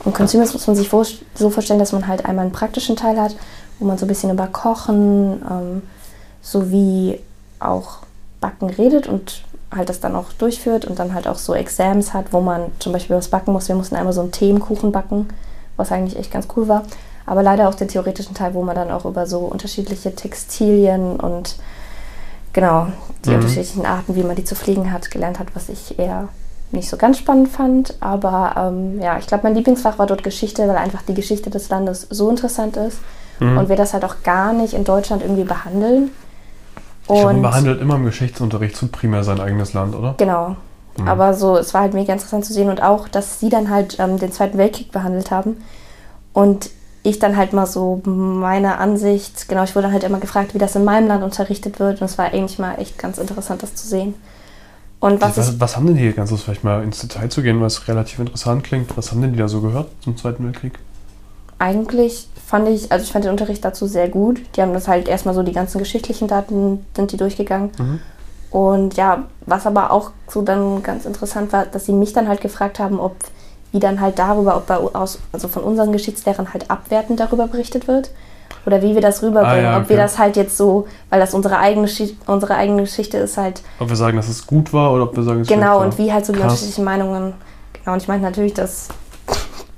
Und 0.05 0.15
Consumers 0.15 0.53
muss 0.53 0.67
man 0.67 0.77
sich 0.77 0.91
so 1.35 1.51
vorstellen, 1.51 1.79
dass 1.79 1.93
man 1.93 2.07
halt 2.07 2.27
einmal 2.27 2.45
einen 2.45 2.53
praktischen 2.53 2.97
Teil 2.97 3.21
hat, 3.21 3.35
wo 3.79 3.87
man 3.87 3.99
so 3.99 4.05
ein 4.05 4.09
bisschen 4.09 4.31
über 4.31 4.47
Kochen 4.47 5.43
ähm, 5.51 5.83
sowie 6.43 7.21
auch 7.59 7.99
Backen 8.41 8.69
redet 8.69 9.07
und 9.07 9.43
halt 9.75 9.89
das 9.89 10.01
dann 10.01 10.15
auch 10.15 10.33
durchführt 10.39 10.85
und 10.85 10.99
dann 10.99 11.15
halt 11.15 11.27
auch 11.27 11.39
so 11.39 11.55
Exams 11.55 12.13
hat, 12.13 12.33
wo 12.33 12.41
man 12.41 12.71
zum 12.79 12.93
Beispiel 12.93 13.17
was 13.17 13.29
backen 13.29 13.53
muss. 13.53 13.69
Wir 13.69 13.75
mussten 13.75 13.97
einmal 13.97 14.13
so 14.13 14.21
einen 14.21 14.33
Themenkuchen 14.33 14.93
backen, 14.93 15.29
was 15.77 15.91
eigentlich 15.91 16.19
echt 16.19 16.31
ganz 16.31 16.47
cool 16.57 16.69
war. 16.69 16.85
Aber 17.27 17.43
leider 17.43 17.69
auch 17.69 17.75
den 17.75 17.89
theoretischen 17.89 18.35
Teil, 18.35 18.55
wo 18.55 18.63
man 18.63 18.77
dann 18.77 18.91
auch 18.91 19.07
über 19.07 19.27
so 19.27 19.41
unterschiedliche 19.41 20.15
Textilien 20.15 21.19
und 21.19 21.57
genau 22.55 22.87
die 23.25 23.31
mhm. 23.31 23.37
unterschiedlichen 23.37 23.85
Arten, 23.85 24.17
wie 24.17 24.23
man 24.23 24.37
die 24.37 24.45
zu 24.45 24.55
fliegen 24.55 24.91
hat, 24.91 25.11
gelernt 25.11 25.39
hat, 25.39 25.49
was 25.55 25.69
ich 25.69 25.99
eher 25.99 26.29
nicht 26.71 26.89
so 26.89 26.97
ganz 26.97 27.19
spannend 27.19 27.51
fand. 27.51 27.95
Aber 28.01 28.55
ähm, 28.57 29.01
ja, 29.01 29.19
ich 29.19 29.27
glaube, 29.27 29.45
mein 29.45 29.55
Lieblingsfach 29.55 29.99
war 29.99 30.07
dort 30.07 30.25
Geschichte, 30.25 30.67
weil 30.67 30.77
einfach 30.77 31.03
die 31.03 31.15
Geschichte 31.15 31.51
des 31.51 31.69
Landes 31.69 32.07
so 32.11 32.31
interessant 32.31 32.77
ist 32.77 32.99
mhm. 33.41 33.59
und 33.59 33.69
wir 33.69 33.77
das 33.77 33.93
halt 33.93 34.05
auch 34.05 34.23
gar 34.23 34.53
nicht 34.53 34.73
in 34.73 34.85
Deutschland 34.85 35.23
irgendwie 35.23 35.45
behandeln. 35.45 36.11
Und 37.07 37.17
ich 37.17 37.21
glaube, 37.21 37.35
man 37.35 37.43
behandelt 37.43 37.81
immer 37.83 37.97
im 37.97 38.05
Geschichtsunterricht 38.05 38.77
zu 38.77 38.89
primär 38.89 39.25
sein 39.25 39.41
eigenes 39.41 39.75
Land, 39.75 39.95
oder? 39.95 40.15
Genau. 40.17 40.57
Mhm. 40.97 41.09
Aber 41.09 41.35
so, 41.35 41.57
es 41.57 41.75
war 41.75 41.83
halt 41.83 41.95
mega 41.95 42.13
interessant 42.13 42.45
zu 42.45 42.53
sehen 42.53 42.71
und 42.71 42.83
auch, 42.83 43.09
dass 43.09 43.41
sie 43.41 43.51
dann 43.51 43.69
halt 43.69 43.99
ähm, 43.99 44.19
den 44.19 44.33
Zweiten 44.33 44.59
Weltkrieg 44.59 44.93
behandelt 44.93 45.31
haben. 45.31 45.57
Und 46.33 46.71
ich 47.05 47.19
dann 47.19 47.37
halt 47.37 47.53
mal 47.53 47.67
so 47.67 48.01
meine 48.05 48.79
Ansicht, 48.79 49.47
genau, 49.47 49.63
ich 49.63 49.77
wurde 49.77 49.93
halt 49.93 50.03
immer 50.05 50.19
gefragt, 50.19 50.55
wie 50.55 50.59
das 50.59 50.75
in 50.75 50.85
meinem 50.85 51.07
Land 51.07 51.23
unterrichtet 51.23 51.79
wird 51.79 52.01
und 52.01 52.07
es 52.07 52.19
war 52.19 52.33
eigentlich 52.33 52.59
mal 52.59 52.77
echt 52.81 52.99
ganz 52.99 53.19
interessant, 53.19 53.63
das 53.63 53.75
zu 53.75 53.87
sehen. 53.87 54.15
Und 55.01 55.21
was, 55.21 55.37
was, 55.37 55.61
was 55.61 55.77
haben 55.77 55.87
denn 55.87 55.97
die 55.97 56.11
ganz 56.13 56.33
vielleicht 56.33 56.65
mal 56.65 56.83
ins 56.83 57.01
Detail 57.01 57.29
zu 57.29 57.43
gehen, 57.43 57.61
was 57.61 57.89
relativ 57.89 58.21
interessant 58.21 58.65
klingt, 58.65 58.97
was 58.97 59.11
haben 59.11 59.21
denn 59.21 59.35
die 59.35 59.39
da 59.39 59.49
so 59.49 59.61
gehört 59.61 59.91
zum 60.01 60.17
Zweiten 60.17 60.45
Weltkrieg? 60.47 60.79
Eigentlich 61.59 62.27
fand 62.47 62.69
ich, 62.69 62.91
also 62.91 63.05
ich 63.05 63.13
fand 63.13 63.27
den 63.27 63.33
Unterricht 63.33 63.63
dazu 63.63 63.87
sehr 63.87 64.09
gut. 64.09 64.41
Die 64.57 64.63
haben 64.63 64.73
das 64.73 64.89
halt 64.89 65.07
erstmal 65.07 65.35
so 65.35 65.43
die 65.43 65.53
ganzen 65.53 65.79
geschichtlichen 65.79 66.27
Daten 66.27 66.87
sind 66.97 67.13
die 67.13 67.19
durchgegangen. 67.19 67.71
Mhm. 67.79 68.01
Und 68.51 68.95
ja, 68.95 69.25
was 69.45 69.67
aber 69.67 69.91
auch 69.91 70.13
so 70.27 70.41
dann 70.41 70.83
ganz 70.83 71.05
interessant 71.05 71.53
war, 71.53 71.67
dass 71.67 71.85
sie 71.85 71.93
mich 71.93 72.15
dann 72.15 72.29
halt 72.29 72.41
gefragt 72.41 72.79
haben, 72.79 72.99
ob 72.99 73.15
wie 73.75 73.81
dann 73.81 74.01
halt 74.01 74.21
darüber, 74.21 74.57
ob 74.57 74.69
bei, 74.69 74.77
aus, 74.77 75.19
also 75.33 75.49
von 75.49 75.65
unseren 75.65 75.91
Geschichtslehrern 75.91 76.53
halt 76.53 76.71
abwertend 76.71 77.19
darüber 77.19 77.49
berichtet 77.49 77.89
wird. 77.89 78.11
Oder 78.67 78.83
wie 78.83 78.95
wir 78.95 79.03
das 79.03 79.21
rüberbringen. 79.21 79.67
Ah, 79.67 79.71
ja, 79.71 79.73
okay. 79.73 79.83
Ob 79.83 79.89
wir 79.89 79.97
das 79.97 80.17
halt 80.17 80.37
jetzt 80.37 80.57
so, 80.57 80.87
weil 81.11 81.19
das 81.19 81.35
unsere 81.35 81.59
eigene, 81.59 81.89
unsere 82.27 82.55
eigene 82.55 82.83
Geschichte 82.83 83.19
ist 83.19 83.37
halt. 83.37 83.63
Ob 83.81 83.89
wir 83.89 83.97
sagen, 83.97 84.17
dass 84.17 84.29
es 84.29 84.47
gut 84.47 84.73
war 84.73 84.93
oder 84.93 85.03
ob 85.03 85.17
wir 85.17 85.25
sagen, 85.25 85.41
es 85.41 85.49
Genau, 85.49 85.83
und 85.83 85.99
wie 85.99 86.13
halt 86.13 86.25
so 86.25 86.33
die 86.33 86.39
unterschiedlichen 86.39 86.85
Meinungen. 86.85 87.35
Genau, 87.73 87.95
und 87.95 88.01
ich 88.01 88.07
meine 88.07 88.23
natürlich, 88.23 88.55
dass, 88.55 88.91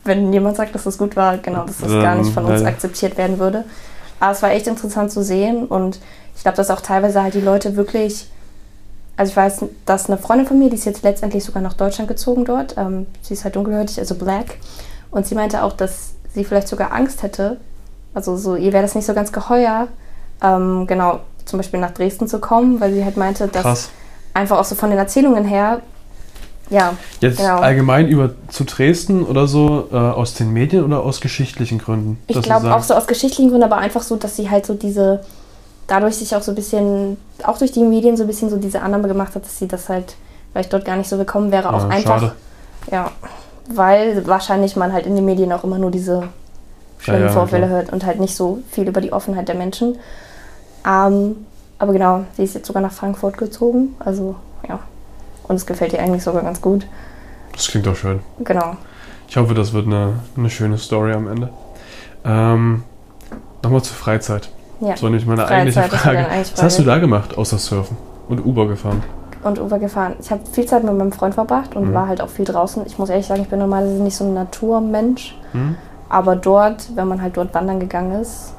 wenn 0.04 0.30
jemand 0.30 0.56
sagt, 0.56 0.74
dass 0.74 0.84
es 0.84 0.98
gut 0.98 1.16
war, 1.16 1.38
genau, 1.38 1.64
dass 1.64 1.78
das 1.78 1.90
ähm, 1.90 2.02
gar 2.02 2.16
nicht 2.16 2.34
von 2.34 2.44
uns 2.44 2.60
ja. 2.60 2.68
akzeptiert 2.68 3.16
werden 3.16 3.38
würde. 3.38 3.64
Aber 4.20 4.32
es 4.32 4.42
war 4.42 4.50
echt 4.50 4.66
interessant 4.66 5.10
zu 5.10 5.22
sehen 5.22 5.64
und 5.64 6.00
ich 6.36 6.42
glaube, 6.42 6.58
dass 6.58 6.70
auch 6.70 6.82
teilweise 6.82 7.22
halt 7.22 7.32
die 7.32 7.40
Leute 7.40 7.76
wirklich 7.76 8.28
also 9.16 9.30
ich 9.30 9.37
weiß, 9.37 9.64
dass 9.87 10.08
eine 10.08 10.18
Freundin 10.18 10.46
von 10.46 10.58
mir, 10.58 10.68
die 10.68 10.76
ist 10.76 10.85
jetzt 10.85 11.02
letztendlich 11.02 11.44
sogar 11.44 11.62
nach 11.62 11.73
Deutschland 11.73 12.08
gezogen 12.08 12.44
dort. 12.44 12.76
Ähm, 12.76 13.06
sie 13.23 13.35
ist 13.35 13.44
halt 13.44 13.56
dunkelhäutig, 13.56 13.99
also 13.99 14.14
black. 14.14 14.58
Und 15.11 15.26
sie 15.26 15.35
meinte 15.35 15.62
auch, 15.62 15.73
dass 15.73 16.14
sie 16.35 16.44
vielleicht 16.44 16.68
sogar 16.68 16.92
Angst 16.92 17.23
hätte. 17.23 17.56
Also 18.14 18.37
so, 18.37 18.56
ihr 18.56 18.73
wäre 18.73 18.82
das 18.82 18.94
nicht 18.94 19.06
so 19.06 19.14
ganz 19.14 19.32
geheuer, 19.32 19.88
ähm, 20.42 20.87
genau, 20.87 21.20
zum 21.44 21.58
Beispiel 21.58 21.80
nach 21.80 21.92
Dresden 21.92 22.28
zu 22.28 22.38
kommen, 22.40 22.80
weil 22.80 22.92
sie 22.92 23.04
halt 23.04 23.16
meinte, 23.16 23.49
dass 23.49 23.62
Krass. 23.62 23.90
einfach 24.35 24.58
auch 24.58 24.64
so 24.64 24.75
von 24.75 24.90
den 24.90 24.99
Erzählungen 24.99 25.44
her, 25.44 25.82
ja. 26.70 26.94
Jetzt 27.20 27.38
genau. 27.38 27.58
allgemein 27.58 28.08
über 28.08 28.30
zu 28.49 28.64
Dresden 28.64 29.25
oder 29.25 29.46
so, 29.46 29.88
äh, 29.92 29.96
aus 29.96 30.35
den 30.35 30.52
Medien 30.52 30.85
oder 30.85 31.02
aus 31.02 31.20
geschichtlichen 31.20 31.78
Gründen? 31.78 32.18
Ich 32.26 32.40
glaube 32.42 32.75
auch 32.75 32.82
so 32.82 32.94
aus 32.94 33.06
geschichtlichen 33.06 33.50
Gründen, 33.50 33.64
aber 33.64 33.78
einfach 33.78 34.02
so, 34.02 34.16
dass 34.16 34.37
sie 34.37 34.50
halt 34.50 34.66
so 34.66 34.75
diese 34.75 35.20
dadurch 35.87 36.16
sich 36.16 36.35
auch 36.35 36.43
so 36.43 36.52
ein 36.52 36.55
bisschen, 36.55 37.16
auch 37.45 37.59
durch 37.59 37.73
die 37.73 37.83
Medien 37.83 38.16
so 38.16 38.25
ein 38.25 38.26
bisschen 38.26 38.50
so 38.50 38.57
diese 38.57 38.83
Annahme 38.83 39.09
gemacht 39.09 39.35
hat, 39.35 39.45
dass 39.45 39.59
sie 39.59 39.69
das 39.69 39.88
halt 39.88 40.16
vielleicht 40.52 40.73
dort 40.73 40.85
gar 40.85 40.97
nicht 40.97 41.09
so 41.09 41.19
willkommen 41.19 41.52
wäre. 41.52 41.73
Auch 41.73 41.83
ja, 41.83 41.88
einfach. 41.88 42.21
Schade. 42.21 42.33
Ja, 42.90 43.11
weil 43.69 44.26
wahrscheinlich 44.26 44.76
man 44.76 44.93
halt 44.93 45.07
in 45.07 45.16
den 45.16 45.25
Medien 45.25 45.52
auch 45.52 45.64
immer 45.64 45.78
nur 45.78 45.90
diese 45.90 46.28
schlimmen 46.99 47.23
ja, 47.23 47.26
ja, 47.26 47.33
Vorfälle 47.33 47.69
hört 47.69 47.93
und 47.93 48.05
halt 48.05 48.21
nicht 48.21 48.37
so 48.37 48.62
viel 48.71 48.88
über 48.88 49.00
die 49.00 49.12
Offenheit 49.12 49.49
der 49.49 49.55
Menschen. 49.55 49.99
Ähm, 50.87 51.47
aber 51.78 51.93
genau, 51.93 52.25
sie 52.37 52.45
ist 52.45 52.55
jetzt 52.55 52.66
sogar 52.66 52.83
nach 52.83 52.93
Frankfurt 52.93 53.37
gezogen. 53.37 53.95
Also 53.99 54.37
ja. 54.69 54.78
Und 55.49 55.57
es 55.57 55.66
gefällt 55.66 55.93
ihr 55.93 56.00
eigentlich 56.00 56.23
sogar 56.23 56.43
ganz 56.43 56.61
gut. 56.61 56.87
Das 57.52 57.69
klingt 57.69 57.87
doch 57.87 57.97
schön. 57.97 58.21
Genau. 58.40 58.76
Ich 59.28 59.37
hoffe, 59.37 59.55
das 59.55 59.73
wird 59.73 59.87
eine, 59.87 60.21
eine 60.37 60.50
schöne 60.50 60.78
Story 60.78 61.12
am 61.12 61.28
Ende. 61.28 61.50
Ähm, 62.25 62.85
Nochmal 63.62 63.83
zur 63.83 63.97
Freizeit. 63.97 64.49
Ja. 64.80 64.97
So 64.97 65.09
nicht 65.09 65.26
meine 65.26 65.47
eigentliche 65.47 65.83
Frage. 65.83 66.26
Was 66.30 66.62
hast 66.62 66.78
du 66.78 66.83
da 66.83 66.99
gemacht, 66.99 67.37
außer 67.37 67.59
Surfen 67.59 67.97
und 68.28 68.45
Uber 68.45 68.68
gefahren? 68.68 69.02
Und 69.42 69.61
Uber 69.61 69.78
gefahren. 69.78 70.14
Ich 70.21 70.30
habe 70.30 70.42
viel 70.50 70.66
Zeit 70.66 70.83
mit 70.85 70.97
meinem 70.97 71.12
Freund 71.12 71.35
verbracht 71.35 71.76
und 71.76 71.90
mhm. 71.90 71.95
war 71.95 72.09
halt 72.09 72.21
auch 72.21 72.28
viel 72.28 72.45
draußen. 72.45 72.85
Ich 72.87 72.99
muss 72.99 73.11
ehrlich 73.11 73.26
sagen, 73.26 73.42
ich 73.42 73.49
bin 73.49 73.59
normalerweise 73.59 74.02
nicht 74.02 74.16
so 74.16 74.25
ein 74.25 74.35
Naturmensch. 74.35 75.37
Mhm. 75.52 75.76
Aber 76.09 76.37
dort, 76.37 76.95
wenn 76.95 77.09
man 77.09 77.23
halt 77.23 77.37
dort 77.37 77.54
wandern 77.54 77.80
gegangen 77.80 78.21
ist, 78.21 78.54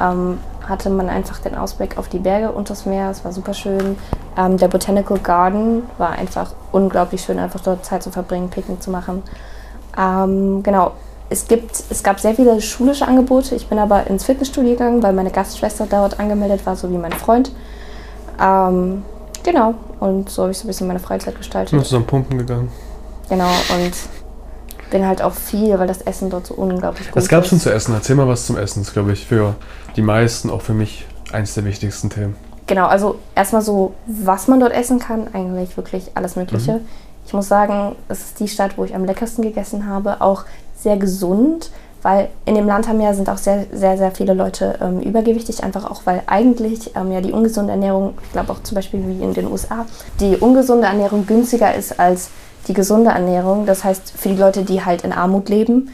ähm, 0.00 0.38
hatte 0.68 0.90
man 0.90 1.08
einfach 1.08 1.38
den 1.38 1.54
Ausblick 1.54 1.98
auf 1.98 2.08
die 2.08 2.18
Berge 2.18 2.50
und 2.50 2.70
das 2.70 2.86
Meer. 2.86 3.10
Es 3.10 3.24
war 3.24 3.32
super 3.32 3.54
schön. 3.54 3.96
Ähm, 4.36 4.56
der 4.56 4.68
Botanical 4.68 5.18
Garden 5.18 5.82
war 5.98 6.12
einfach 6.12 6.52
unglaublich 6.72 7.22
schön, 7.22 7.38
einfach 7.38 7.60
dort 7.60 7.84
Zeit 7.84 8.02
zu 8.02 8.10
verbringen, 8.10 8.48
Picknick 8.48 8.82
zu 8.82 8.90
machen. 8.90 9.22
Ähm, 9.96 10.62
genau, 10.62 10.92
es, 11.30 11.48
gibt, 11.48 11.82
es 11.90 12.02
gab 12.02 12.20
sehr 12.20 12.34
viele 12.34 12.60
schulische 12.60 13.06
Angebote. 13.06 13.54
Ich 13.54 13.66
bin 13.68 13.78
aber 13.78 14.06
ins 14.06 14.24
Fitnessstudio 14.24 14.72
gegangen, 14.72 15.02
weil 15.02 15.12
meine 15.12 15.30
Gastschwester 15.30 15.86
dort 15.88 16.20
angemeldet 16.20 16.64
war, 16.66 16.76
so 16.76 16.90
wie 16.90 16.98
mein 16.98 17.12
Freund. 17.12 17.50
Ähm, 18.40 19.02
genau, 19.42 19.74
und 20.00 20.28
so 20.28 20.42
habe 20.42 20.52
ich 20.52 20.58
so 20.58 20.64
ein 20.64 20.68
bisschen 20.68 20.86
meine 20.86 21.00
Freizeit 21.00 21.36
gestaltet. 21.36 21.72
Du 21.72 21.78
bist 21.78 21.88
zusammen 21.88 22.06
pumpen 22.06 22.38
gegangen. 22.38 22.70
Genau, 23.28 23.48
und 23.74 23.92
bin 24.90 25.06
halt 25.06 25.22
auch 25.22 25.32
viel, 25.32 25.78
weil 25.78 25.88
das 25.88 26.02
Essen 26.02 26.30
dort 26.30 26.46
so 26.46 26.54
unglaublich 26.54 27.08
gut 27.08 27.16
ist. 27.16 27.24
Was 27.24 27.28
gab 27.28 27.44
es 27.44 27.50
denn 27.50 27.58
zu 27.58 27.72
essen? 27.72 27.94
Erzähl 27.94 28.16
mal 28.16 28.28
was 28.28 28.46
zum 28.46 28.56
Essen. 28.56 28.80
Das 28.80 28.88
ist, 28.88 28.92
glaube 28.92 29.12
ich, 29.12 29.26
für 29.26 29.54
die 29.96 30.02
meisten, 30.02 30.50
auch 30.50 30.62
für 30.62 30.74
mich, 30.74 31.06
eins 31.32 31.54
der 31.54 31.64
wichtigsten 31.64 32.10
Themen. 32.10 32.36
Genau, 32.66 32.86
also 32.86 33.16
erstmal 33.34 33.62
so, 33.62 33.94
was 34.06 34.46
man 34.46 34.60
dort 34.60 34.72
essen 34.72 34.98
kann, 34.98 35.28
eigentlich 35.34 35.76
wirklich 35.76 36.12
alles 36.14 36.36
Mögliche. 36.36 36.74
Mhm. 36.74 36.86
Ich 37.26 37.32
muss 37.32 37.48
sagen, 37.48 37.96
es 38.08 38.20
ist 38.20 38.40
die 38.40 38.48
Stadt, 38.48 38.76
wo 38.76 38.84
ich 38.84 38.94
am 38.94 39.04
leckersten 39.04 39.42
gegessen 39.42 39.86
habe. 39.86 40.20
Auch 40.20 40.44
sehr 40.76 40.96
gesund, 40.96 41.70
weil 42.02 42.28
in 42.44 42.54
dem 42.54 42.66
Land 42.66 42.86
haben 42.86 43.00
ja 43.00 43.14
sind 43.14 43.30
auch 43.30 43.38
sehr, 43.38 43.66
sehr, 43.72 43.96
sehr 43.96 44.10
viele 44.10 44.34
Leute 44.34 44.78
ähm, 44.82 45.00
übergewichtig, 45.00 45.64
einfach 45.64 45.90
auch 45.90 46.02
weil 46.04 46.22
eigentlich 46.26 46.94
ähm, 46.96 47.10
ja 47.10 47.22
die 47.22 47.32
ungesunde 47.32 47.72
Ernährung, 47.72 48.14
ich 48.22 48.32
glaube 48.32 48.52
auch 48.52 48.62
zum 48.62 48.74
Beispiel 48.74 49.02
wie 49.06 49.22
in 49.22 49.32
den 49.32 49.50
USA, 49.50 49.86
die 50.20 50.36
ungesunde 50.36 50.86
Ernährung 50.86 51.26
günstiger 51.26 51.74
ist 51.74 51.98
als 51.98 52.28
die 52.68 52.74
gesunde 52.74 53.10
Ernährung. 53.10 53.66
Das 53.66 53.84
heißt, 53.84 54.12
für 54.16 54.28
die 54.28 54.36
Leute, 54.36 54.64
die 54.64 54.84
halt 54.84 55.02
in 55.02 55.12
Armut 55.12 55.48
leben, 55.48 55.90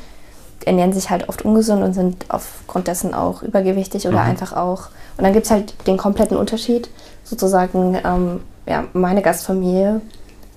ernähren 0.65 0.93
sich 0.93 1.11
halt 1.11 1.29
oft 1.29 1.43
ungesund 1.43 1.83
und 1.83 1.95
sind 1.95 2.27
aufgrund 2.29 2.89
dessen 2.89 3.15
auch 3.15 3.43
übergewichtig 3.43 4.07
oder 4.07 4.23
mhm. 4.23 4.31
einfach 4.31 4.53
auch. 4.53 4.89
Und 5.17 5.25
dann 5.25 5.33
gibt 5.33 5.47
es 5.47 5.51
halt 5.51 5.75
den 5.87 5.97
kompletten 5.97 6.37
Unterschied. 6.37 6.91
Sozusagen, 7.25 7.99
ähm, 8.05 8.41
ja, 8.67 8.85
meine 8.93 9.23
Gastfamilie, 9.23 10.01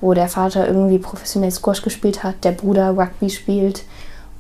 wo 0.04 0.14
der 0.14 0.28
Vater 0.28 0.68
irgendwie 0.68 0.98
professionell 1.00 1.52
Squash 1.52 1.82
gespielt 1.82 2.24
hat, 2.24 2.44
der 2.44 2.52
Bruder 2.52 2.90
Rugby 2.90 3.30
spielt, 3.30 3.86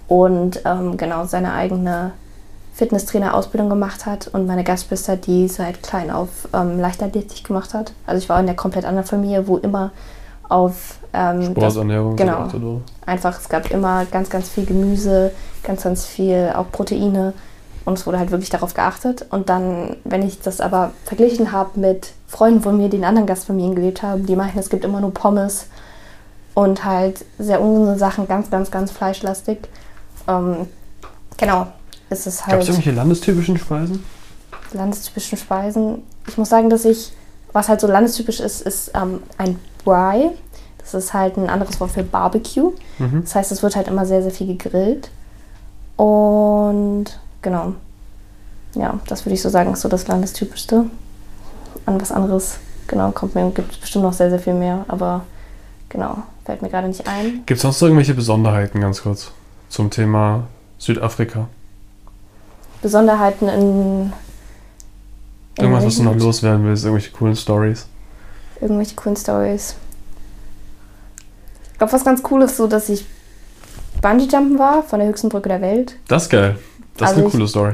und 0.10 0.62
ähm, 0.66 0.98
genau 0.98 1.26
seine 1.26 1.54
eigene 1.54 2.12
Fitnesstrainer-Ausbildung 2.74 3.70
gemacht 3.70 4.06
hat 4.06 4.28
und 4.28 4.46
meine 4.46 4.64
Gastschwester, 4.64 5.16
die 5.16 5.48
seit 5.48 5.82
klein 5.82 6.12
auf 6.12 6.50
ähm, 6.54 6.80
Leichtathletik 6.80 7.46
gemacht 7.46 7.74
hat. 7.74 7.94
Also 8.06 8.22
ich 8.22 8.30
war 8.30 8.40
in 8.40 8.46
der 8.46 8.56
komplett 8.56 8.84
anderen 8.84 9.08
Familie, 9.08 9.48
wo 9.48 9.58
immer 9.58 9.92
auf 10.50 11.00
ähm, 11.14 11.54
das- 11.56 11.74
Sporternährung. 11.74 12.16
genau. 12.18 12.50
so 12.50 12.58
oder? 12.58 12.82
einfach, 13.06 13.40
es 13.40 13.48
gab 13.48 13.72
immer 13.72 14.06
ganz, 14.06 14.30
ganz 14.30 14.50
viel 14.50 14.66
Gemüse, 14.66 15.32
ganz, 15.64 15.84
ganz 15.84 16.06
viel 16.06 16.52
auch 16.56 16.70
Proteine 16.72 17.34
und 17.86 17.98
es 17.98 18.06
wurde 18.08 18.20
halt 18.20 18.32
wirklich 18.32 18.50
darauf 18.50 18.74
geachtet. 18.74 19.26
Und 19.30 19.50
dann, 19.50 19.98
wenn 20.04 20.22
ich 20.22 20.40
das 20.40 20.62
aber 20.62 20.92
verglichen 21.06 21.52
habe 21.52 21.80
mit 21.80 22.14
Freunden 22.28 22.62
von 22.62 22.78
mir, 22.78 22.90
die 22.90 22.98
in 22.98 23.06
anderen 23.06 23.28
Gastfamilien 23.28 23.76
gelebt 23.76 24.04
haben, 24.04 24.26
die 24.26 24.36
meinten, 24.36 24.60
es 24.60 24.70
gibt 24.70 24.86
immer 24.86 25.02
nur 25.02 25.14
Pommes 25.14 25.68
und 26.54 26.86
halt 26.86 27.26
sehr 27.40 27.62
ungesunde 27.62 27.98
Sachen, 27.98 28.28
ganz, 28.28 28.50
ganz, 28.50 28.72
ganz 28.72 28.92
fleischlastig. 28.92 29.60
Ähm, 30.28 30.68
genau, 31.38 31.68
es 32.10 32.28
ist 32.28 32.42
Gab 32.42 32.52
halt 32.52 32.62
es 32.64 32.70
irgendwelche 32.70 32.96
landestypischen 32.96 33.58
Speisen? 33.58 34.04
landestypischen 34.74 35.38
Speisen. 35.38 36.04
Ich 36.28 36.38
muss 36.38 36.50
sagen, 36.50 36.70
dass 36.70 36.86
ich, 36.86 37.12
was 37.52 37.70
halt 37.70 37.82
so 37.82 37.88
landestypisch 37.88 38.40
ist, 38.40 38.62
ist 38.62 38.92
ähm, 38.96 39.22
ein 39.38 39.60
Braai. 39.84 40.32
Das 40.80 40.94
ist 40.94 41.14
halt 41.14 41.38
ein 41.38 41.50
anderes 41.50 41.80
Wort 41.80 41.92
für 41.92 42.04
Barbecue. 42.04 42.74
Mhm. 43.00 43.22
Das 43.24 43.36
heißt, 43.36 43.52
es 43.52 43.64
wird 43.64 43.76
halt 43.76 43.88
immer 43.88 44.06
sehr, 44.06 44.22
sehr 44.22 44.32
viel 44.32 44.48
gegrillt. 44.48 45.10
Und 45.96 47.06
genau. 47.44 47.74
Ja, 48.76 49.00
das 49.08 49.26
würde 49.26 49.36
ich 49.36 49.42
so 49.42 49.50
sagen, 49.50 49.72
ist 49.74 49.82
so 49.82 49.90
das 49.90 50.08
Landestypischste. 50.08 50.86
An 51.86 52.02
was 52.02 52.12
anderes, 52.12 52.58
genau, 52.88 53.12
kommt 53.12 53.36
mir, 53.36 53.50
gibt 53.52 53.72
es 53.72 53.78
bestimmt 53.78 54.04
noch 54.04 54.14
sehr, 54.14 54.30
sehr 54.30 54.40
viel 54.40 54.54
mehr, 54.56 54.86
aber 54.88 55.26
genau, 55.90 56.24
fällt 56.46 56.62
mir 56.62 56.70
gerade 56.70 56.88
nicht 56.88 57.08
ein. 57.08 57.44
Gibt 57.46 57.58
es 57.58 57.62
sonst 57.62 57.82
irgendwelche 57.82 58.16
Besonderheiten, 58.16 58.82
ganz 58.82 59.04
kurz, 59.04 59.32
zum 59.70 59.92
Thema 59.92 60.48
Südafrika? 60.80 61.48
Besonderheiten 62.82 63.48
in. 63.48 64.14
in 65.56 65.64
Irgendwas, 65.64 65.86
was 65.86 65.96
du 65.98 66.04
noch 66.04 66.16
loswerden 66.16 66.66
willst, 66.66 66.84
irgendwelche 66.84 67.12
coolen 67.12 67.36
Stories? 67.36 67.86
irgendwelche 68.64 68.96
coolen 68.96 69.16
Stories. 69.16 69.76
Ich 71.72 71.78
glaube, 71.78 71.94
was 71.94 72.06
ganz 72.06 72.24
cool 72.32 72.42
ist, 72.44 72.58
so 72.58 72.68
dass 72.68 72.90
ich 72.90 73.06
Bungee-Jumpen 74.02 74.58
war 74.58 74.84
von 74.84 75.00
der 75.00 75.08
höchsten 75.08 75.30
Brücke 75.30 75.50
der 75.50 75.62
Welt, 75.62 75.98
Das 76.08 76.24
ist 76.24 76.30
geil. 76.30 76.58
Das 76.98 77.12
ist 77.12 77.18
Also 77.18 77.20
eine 77.22 77.28
ich- 77.28 77.32
coole 77.34 77.48
Story. 77.48 77.74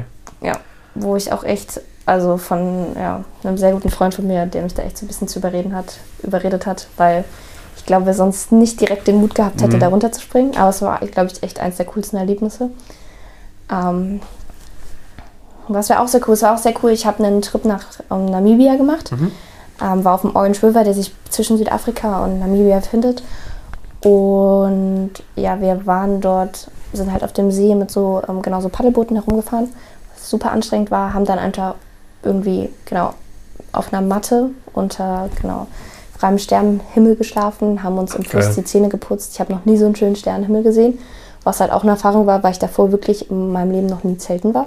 wo 0.96 1.16
ich 1.16 1.32
auch 1.32 1.44
echt, 1.44 1.80
also 2.06 2.38
von 2.38 2.88
ja, 2.96 3.24
einem 3.44 3.58
sehr 3.58 3.72
guten 3.72 3.90
Freund 3.90 4.14
von 4.16 4.28
mir, 4.28 4.46
der 4.48 4.64
mich 4.64 4.74
da 4.74 4.82
echt 4.82 4.98
so 4.98 5.06
ein 5.06 5.08
bisschen 5.08 5.28
zu 5.28 5.40
überreden 5.40 5.74
hat, 5.76 6.00
überredet 6.24 6.66
hat, 6.66 6.88
weil 6.98 7.24
ich 7.78 7.86
glaube, 7.86 8.08
er 8.08 8.14
sonst 8.14 8.52
nicht 8.52 8.82
direkt 8.82 9.08
den 9.08 9.18
Mut 9.18 9.34
gehabt 9.36 9.62
hätte, 9.62 9.78
Mhm. 9.78 9.80
da 9.80 9.88
runterzuspringen. 9.88 10.58
Aber 10.58 10.70
es 10.70 10.82
war, 10.82 11.00
glaube 11.00 11.30
ich, 11.32 11.42
echt 11.44 11.60
eins 11.60 11.78
der 11.78 11.86
coolsten 11.86 12.18
Erlebnisse. 12.18 12.70
Ähm, 13.72 14.20
was 15.68 15.90
war 15.90 16.02
auch 16.02 16.08
sehr 16.08 16.22
cool, 16.28 16.34
es 16.34 16.42
war 16.42 16.56
auch 16.56 16.58
sehr 16.58 16.74
cool, 16.84 16.90
ich 16.92 17.06
habe 17.06 17.24
einen 17.24 17.42
Trip 17.44 17.64
nach 17.64 17.86
ähm, 18.12 18.26
Namibia 18.26 18.76
gemacht. 18.76 19.12
Mhm. 19.12 19.32
ähm, 19.82 20.04
war 20.04 20.16
auf 20.16 20.22
dem 20.22 20.36
Orange 20.36 20.62
River, 20.64 20.84
der 20.84 20.94
sich 20.96 21.14
zwischen 21.30 21.58
Südafrika 21.58 22.26
und 22.26 22.40
Namibia 22.40 22.80
befindet. 22.80 23.24
Und 24.04 25.12
ja, 25.36 25.62
wir 25.62 25.86
waren 25.86 26.20
dort, 26.20 26.68
sind 26.94 27.12
halt 27.12 27.24
auf 27.24 27.34
dem 27.34 27.52
See 27.52 27.76
mit 27.76 27.92
so 27.92 28.22
ähm, 28.28 28.42
genau 28.42 28.62
so 28.62 28.70
Paddelbooten 28.70 29.16
herumgefahren, 29.16 29.70
was 30.14 30.30
super 30.30 30.52
anstrengend 30.52 30.92
war, 30.92 31.14
haben 31.14 31.26
dann 31.26 31.40
einfach 31.40 31.76
irgendwie 32.24 32.70
genau 32.86 33.14
auf 33.72 33.94
einer 33.94 34.02
Matte 34.02 34.50
unter 34.74 35.30
genau 35.42 35.68
freiem 36.18 36.38
Sternenhimmel 36.38 37.16
geschlafen, 37.16 37.82
haben 37.84 37.98
uns 37.98 38.14
im 38.16 38.26
Fluss 38.26 38.46
Geil. 38.48 38.56
die 38.58 38.64
Zähne 38.66 38.90
geputzt. 38.90 39.32
Ich 39.34 39.40
habe 39.40 39.54
noch 39.54 39.64
nie 39.66 39.78
so 39.78 39.86
einen 39.86 39.96
schönen 39.96 40.16
Sternenhimmel 40.18 40.64
gesehen, 40.64 41.00
was 41.44 41.60
halt 41.62 41.72
auch 41.72 41.84
eine 41.84 41.92
Erfahrung 41.92 42.26
war, 42.28 42.44
weil 42.44 42.52
ich 42.52 42.60
davor 42.60 42.92
wirklich 42.92 43.30
in 43.32 43.52
meinem 43.54 43.72
Leben 43.72 43.88
noch 43.88 44.04
nie 44.04 44.18
zelten 44.18 44.54
war. 44.54 44.66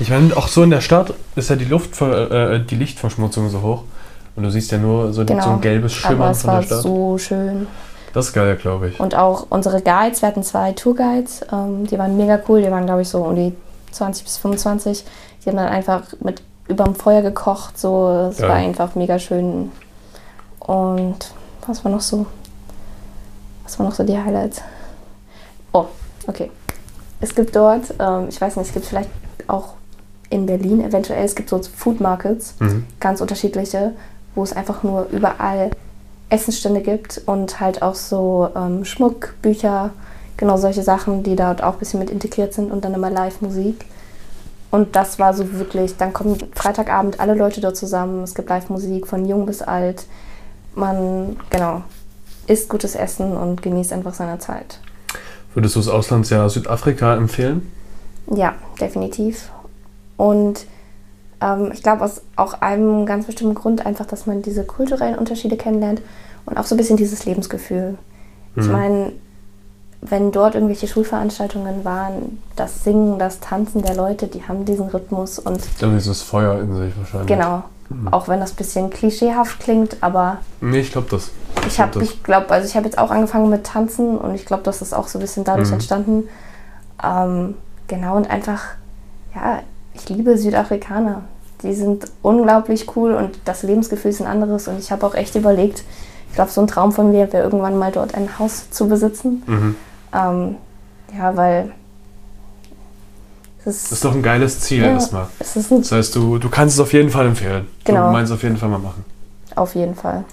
Ich 0.00 0.10
meine, 0.10 0.36
auch 0.36 0.48
so 0.48 0.62
in 0.62 0.70
der 0.70 0.80
Stadt 0.80 1.14
ist 1.34 1.50
ja 1.50 1.56
die 1.56 1.64
Luft, 1.64 2.00
äh, 2.02 2.60
die 2.60 2.76
Lichtverschmutzung 2.76 3.48
so 3.48 3.62
hoch. 3.62 3.82
Und 4.36 4.44
du 4.44 4.50
siehst 4.50 4.70
ja 4.70 4.78
nur 4.78 5.12
so, 5.12 5.24
Genau. 5.24 5.42
so 5.42 5.50
ein 5.50 5.60
gelbes 5.60 5.92
Aber 6.04 6.12
Schimmern 6.12 6.30
es 6.32 6.42
von 6.42 6.50
war 6.50 6.60
der 6.60 6.66
Stadt. 6.66 6.82
so 6.82 7.18
schön. 7.18 7.66
Das 8.12 8.26
ist 8.28 8.32
geil, 8.32 8.56
glaube 8.56 8.88
ich. 8.88 9.00
Und 9.00 9.14
auch 9.14 9.46
unsere 9.50 9.80
Guides, 9.82 10.22
wir 10.22 10.28
hatten 10.28 10.42
zwei 10.42 10.72
Tourguides, 10.72 11.42
ähm, 11.52 11.86
die 11.86 11.98
waren 11.98 12.16
mega 12.16 12.38
cool, 12.48 12.62
die 12.62 12.70
waren 12.70 12.86
glaube 12.86 13.02
ich 13.02 13.08
so 13.08 13.22
um 13.24 13.34
die 13.36 13.52
20 13.92 14.24
bis 14.24 14.36
25. 14.38 15.04
Die 15.44 15.48
haben 15.50 15.56
dann 15.56 15.68
einfach 15.68 16.02
mit 16.20 16.42
überm 16.68 16.94
Feuer 16.94 17.22
gekocht, 17.22 17.78
so, 17.78 18.28
es 18.30 18.40
war 18.42 18.54
einfach 18.54 18.94
mega 18.94 19.18
schön. 19.18 19.70
Und 20.60 21.32
was 21.66 21.84
war 21.84 21.90
noch 21.92 22.00
so? 22.00 22.26
Was 23.64 23.78
waren 23.78 23.86
noch 23.88 23.94
so 23.94 24.04
die 24.04 24.18
Highlights? 24.18 24.60
Oh, 25.72 25.86
okay. 26.26 26.50
Es 27.20 27.34
gibt 27.34 27.54
dort, 27.56 27.82
ähm, 27.98 28.26
ich 28.28 28.40
weiß 28.40 28.56
nicht, 28.56 28.68
es 28.68 28.72
gibt 28.74 28.86
vielleicht 28.86 29.10
auch 29.48 29.74
in 30.30 30.46
Berlin 30.46 30.82
eventuell, 30.84 31.24
es 31.24 31.34
gibt 31.34 31.48
so 31.48 31.60
Food 31.62 32.00
Markets, 32.00 32.54
Mhm. 32.60 32.86
ganz 33.00 33.20
unterschiedliche, 33.20 33.92
wo 34.34 34.42
es 34.42 34.52
einfach 34.52 34.82
nur 34.82 35.06
überall 35.10 35.70
Essensstände 36.30 36.80
gibt 36.80 37.22
und 37.26 37.60
halt 37.60 37.82
auch 37.82 37.94
so 37.94 38.50
ähm, 38.54 38.84
Schmuck, 38.84 39.34
Bücher, 39.42 39.90
genau 40.36 40.56
solche 40.56 40.82
Sachen, 40.82 41.22
die 41.22 41.36
dort 41.36 41.62
auch 41.62 41.74
ein 41.74 41.78
bisschen 41.78 42.00
mit 42.00 42.10
integriert 42.10 42.52
sind 42.52 42.70
und 42.70 42.84
dann 42.84 42.94
immer 42.94 43.10
Live-Musik. 43.10 43.84
Und 44.70 44.96
das 44.96 45.18
war 45.18 45.32
so 45.32 45.52
wirklich, 45.54 45.96
dann 45.96 46.12
kommen 46.12 46.38
Freitagabend 46.54 47.20
alle 47.20 47.34
Leute 47.34 47.60
dort 47.60 47.76
zusammen, 47.76 48.22
es 48.22 48.34
gibt 48.34 48.50
Live-Musik 48.50 49.06
von 49.06 49.24
jung 49.24 49.46
bis 49.46 49.62
alt. 49.62 50.04
Man, 50.74 51.36
genau, 51.50 51.82
isst 52.46 52.68
gutes 52.68 52.94
Essen 52.94 53.36
und 53.36 53.62
genießt 53.62 53.92
einfach 53.92 54.14
seine 54.14 54.38
Zeit. 54.38 54.80
Würdest 55.54 55.76
du 55.76 55.80
das 55.80 55.88
Auslandsjahr 55.88 56.50
Südafrika 56.50 57.16
empfehlen? 57.16 57.72
Ja, 58.34 58.54
definitiv. 58.80 59.50
Und 60.18 60.66
ähm, 61.40 61.70
ich 61.72 61.82
glaube 61.82 62.04
aus 62.04 62.20
auch 62.36 62.60
einem 62.60 63.06
ganz 63.06 63.26
bestimmten 63.26 63.54
Grund 63.54 63.84
einfach, 63.86 64.06
dass 64.06 64.26
man 64.26 64.42
diese 64.42 64.64
kulturellen 64.64 65.16
Unterschiede 65.16 65.56
kennenlernt 65.56 66.00
und 66.46 66.56
auch 66.58 66.64
so 66.64 66.74
ein 66.74 66.78
bisschen 66.78 66.96
dieses 66.96 67.24
Lebensgefühl. 67.24 67.96
Ich 68.56 68.66
Mhm. 68.66 68.72
meine, 68.72 69.12
wenn 70.00 70.30
dort 70.32 70.54
irgendwelche 70.54 70.86
Schulveranstaltungen 70.88 71.84
waren, 71.84 72.40
das 72.56 72.84
Singen, 72.84 73.18
das 73.18 73.40
Tanzen 73.40 73.82
der 73.82 73.94
Leute, 73.96 74.26
die 74.28 74.46
haben 74.46 74.64
diesen 74.64 74.88
Rhythmus 74.88 75.38
und 75.38 75.58
Ich 75.64 75.78
glaube, 75.78 75.94
dieses 75.94 76.22
Feuer 76.22 76.60
in 76.60 76.74
sich 76.76 76.96
wahrscheinlich. 76.96 77.26
genau, 77.28 77.64
auch 78.10 78.28
wenn 78.28 78.38
das 78.40 78.52
ein 78.52 78.56
bisschen 78.56 78.90
klischeehaft 78.90 79.58
klingt, 79.60 79.96
aber 80.02 80.38
Nee, 80.60 80.80
ich 80.80 80.92
glaube 80.92 81.08
das. 81.10 81.30
ich 81.66 81.80
habe, 81.80 82.02
ich 82.02 82.22
glaube, 82.22 82.48
also 82.50 82.66
ich 82.68 82.76
habe 82.76 82.86
jetzt 82.86 82.98
auch 82.98 83.10
angefangen 83.10 83.50
mit 83.50 83.64
Tanzen 83.64 84.16
und 84.18 84.34
ich 84.34 84.44
glaube, 84.46 84.62
das 84.62 84.82
ist 84.82 84.92
auch 84.94 85.08
so 85.08 85.18
ein 85.18 85.22
bisschen 85.22 85.42
dadurch 85.44 85.68
Mhm. 85.68 85.74
entstanden. 85.74 86.28
Ähm, 87.02 87.54
genau 87.88 88.16
und 88.16 88.28
einfach, 88.30 88.62
ja, 89.34 89.60
ich 89.98 90.08
liebe 90.08 90.36
Südafrikaner. 90.38 91.22
Die 91.62 91.74
sind 91.74 92.06
unglaublich 92.22 92.94
cool 92.96 93.14
und 93.14 93.38
das 93.44 93.62
Lebensgefühl 93.64 94.10
ist 94.12 94.20
ein 94.20 94.26
anderes 94.28 94.68
und 94.68 94.78
ich 94.78 94.92
habe 94.92 95.04
auch 95.06 95.14
echt 95.14 95.34
überlegt, 95.34 95.82
ich 96.28 96.34
glaube, 96.34 96.50
so 96.50 96.60
ein 96.60 96.66
Traum 96.68 96.92
von 96.92 97.10
mir 97.10 97.32
wäre 97.32 97.42
irgendwann 97.42 97.76
mal 97.78 97.90
dort 97.90 98.14
ein 98.14 98.38
Haus 98.38 98.70
zu 98.70 98.86
besitzen. 98.88 99.42
Mhm. 99.46 99.76
Ähm, 100.14 100.56
ja, 101.16 101.36
weil 101.36 101.72
es 103.64 103.64
Das 103.84 103.92
ist 103.92 104.04
doch 104.04 104.14
ein 104.14 104.22
geiles 104.22 104.60
Ziel 104.60 104.82
Ja. 104.82 104.90
erstmal. 104.92 105.26
es 105.40 105.56
ist 105.56 105.72
ein, 105.72 105.80
Das 105.82 105.92
heißt, 105.92 106.14
du, 106.16 106.38
du 106.38 106.48
kannst 106.48 106.76
es 106.76 106.80
auf 106.80 106.92
jeden 106.92 107.10
Fall 107.10 107.26
empfehlen. 107.26 107.66
Genau. 107.84 108.06
Du 108.06 108.12
meinst 108.12 108.32
auf 108.32 108.42
jeden 108.42 108.56
Fall 108.56 108.68
mal 108.68 108.78
machen. 108.78 109.04
auf 109.56 109.74
jeden 109.74 109.96
Fall. 109.96 110.24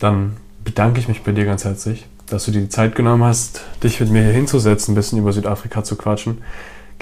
Dann 0.00 0.36
bedanke 0.64 0.98
ich 0.98 1.06
mich 1.06 1.22
bei 1.22 1.30
dir 1.32 1.44
ganz 1.44 1.64
herzlich, 1.64 2.06
dass 2.28 2.44
du 2.46 2.50
dir 2.50 2.60
die 2.62 2.68
Zeit 2.68 2.96
genommen 2.96 3.22
hast, 3.22 3.60
dich 3.84 4.00
mit 4.00 4.10
mir 4.10 4.24
hier 4.24 4.32
hinzusetzen, 4.32 4.92
ein 4.92 4.94
bisschen 4.96 5.18
über 5.20 5.32
Südafrika 5.32 5.84
zu 5.84 5.94
quatschen. 5.96 6.42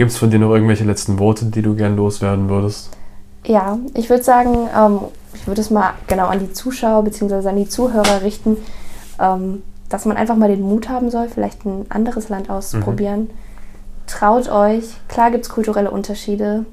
Gibt 0.00 0.12
es 0.12 0.16
von 0.16 0.30
dir 0.30 0.38
noch 0.38 0.54
irgendwelche 0.54 0.84
letzten 0.84 1.18
Worte, 1.18 1.44
die 1.44 1.60
du 1.60 1.74
gern 1.74 1.94
loswerden 1.94 2.48
würdest? 2.48 2.88
Ja, 3.44 3.78
ich 3.92 4.08
würde 4.08 4.22
sagen, 4.22 4.66
ähm, 4.74 5.00
ich 5.34 5.46
würde 5.46 5.60
es 5.60 5.68
mal 5.68 5.92
genau 6.06 6.28
an 6.28 6.38
die 6.38 6.50
Zuschauer 6.54 7.02
bzw. 7.02 7.46
an 7.46 7.56
die 7.56 7.68
Zuhörer 7.68 8.22
richten, 8.22 8.56
ähm, 9.20 9.62
dass 9.90 10.06
man 10.06 10.16
einfach 10.16 10.36
mal 10.36 10.48
den 10.48 10.62
Mut 10.62 10.88
haben 10.88 11.10
soll, 11.10 11.28
vielleicht 11.28 11.66
ein 11.66 11.84
anderes 11.90 12.30
Land 12.30 12.48
auszuprobieren. 12.48 13.28
Traut 14.06 14.48
euch, 14.48 14.84
klar 15.08 15.30
gibt 15.30 15.44
es 15.44 15.50
kulturelle 15.50 15.90
Unterschiede. 15.90 16.64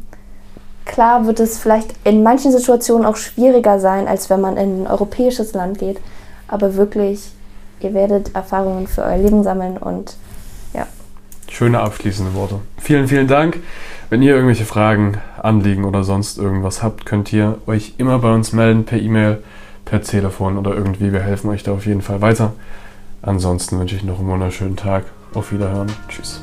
Klar 0.86 1.28
wird 1.28 1.42
es 1.42 1.60
vielleicht 1.60 1.96
in 2.06 2.24
manchen 2.24 2.54
Situationen 2.54 3.06
auch 3.06 3.18
schwieriger 3.18 3.82
sein, 3.82 4.08
als 4.08 4.30
wenn 4.30 4.40
man 4.40 4.56
in 4.56 4.84
ein 4.84 4.88
europäisches 4.88 5.52
Land 5.52 5.80
geht. 5.80 6.00
Aber 6.48 6.76
wirklich, 6.76 7.30
ihr 7.82 7.94
werdet 7.94 8.34
Erfahrungen 8.36 8.88
für 8.88 9.04
euer 9.04 9.18
Leben 9.18 9.44
sammeln 9.44 9.78
und 9.78 10.16
Schöne 11.58 11.80
abschließende 11.80 12.36
Worte. 12.36 12.60
Vielen, 12.78 13.08
vielen 13.08 13.28
Dank. 13.28 13.58
Wenn 14.12 14.22
ihr 14.22 14.36
irgendwelche 14.36 14.66
Fragen, 14.66 15.18
Anliegen 15.42 15.86
oder 15.86 16.04
sonst 16.04 16.38
irgendwas 16.38 16.84
habt, 16.84 17.08
könnt 17.08 17.34
ihr 17.34 17.58
euch 17.66 17.96
immer 17.98 18.20
bei 18.20 18.32
uns 18.32 18.54
melden, 18.54 18.86
per 18.86 19.00
E-Mail, 19.00 19.42
per 19.84 20.04
Telefon 20.04 20.60
oder 20.60 20.76
irgendwie. 20.76 21.12
Wir 21.12 21.22
helfen 21.22 21.50
euch 21.50 21.64
da 21.64 21.72
auf 21.72 21.88
jeden 21.88 22.04
Fall 22.04 22.22
weiter. 22.22 22.54
Ansonsten 23.24 23.80
wünsche 23.80 23.96
ich 23.96 24.04
noch 24.04 24.20
einen 24.20 24.30
wunderschönen 24.30 24.76
Tag. 24.76 25.06
Auf 25.34 25.52
Wiederhören. 25.52 25.92
Tschüss. 26.08 26.42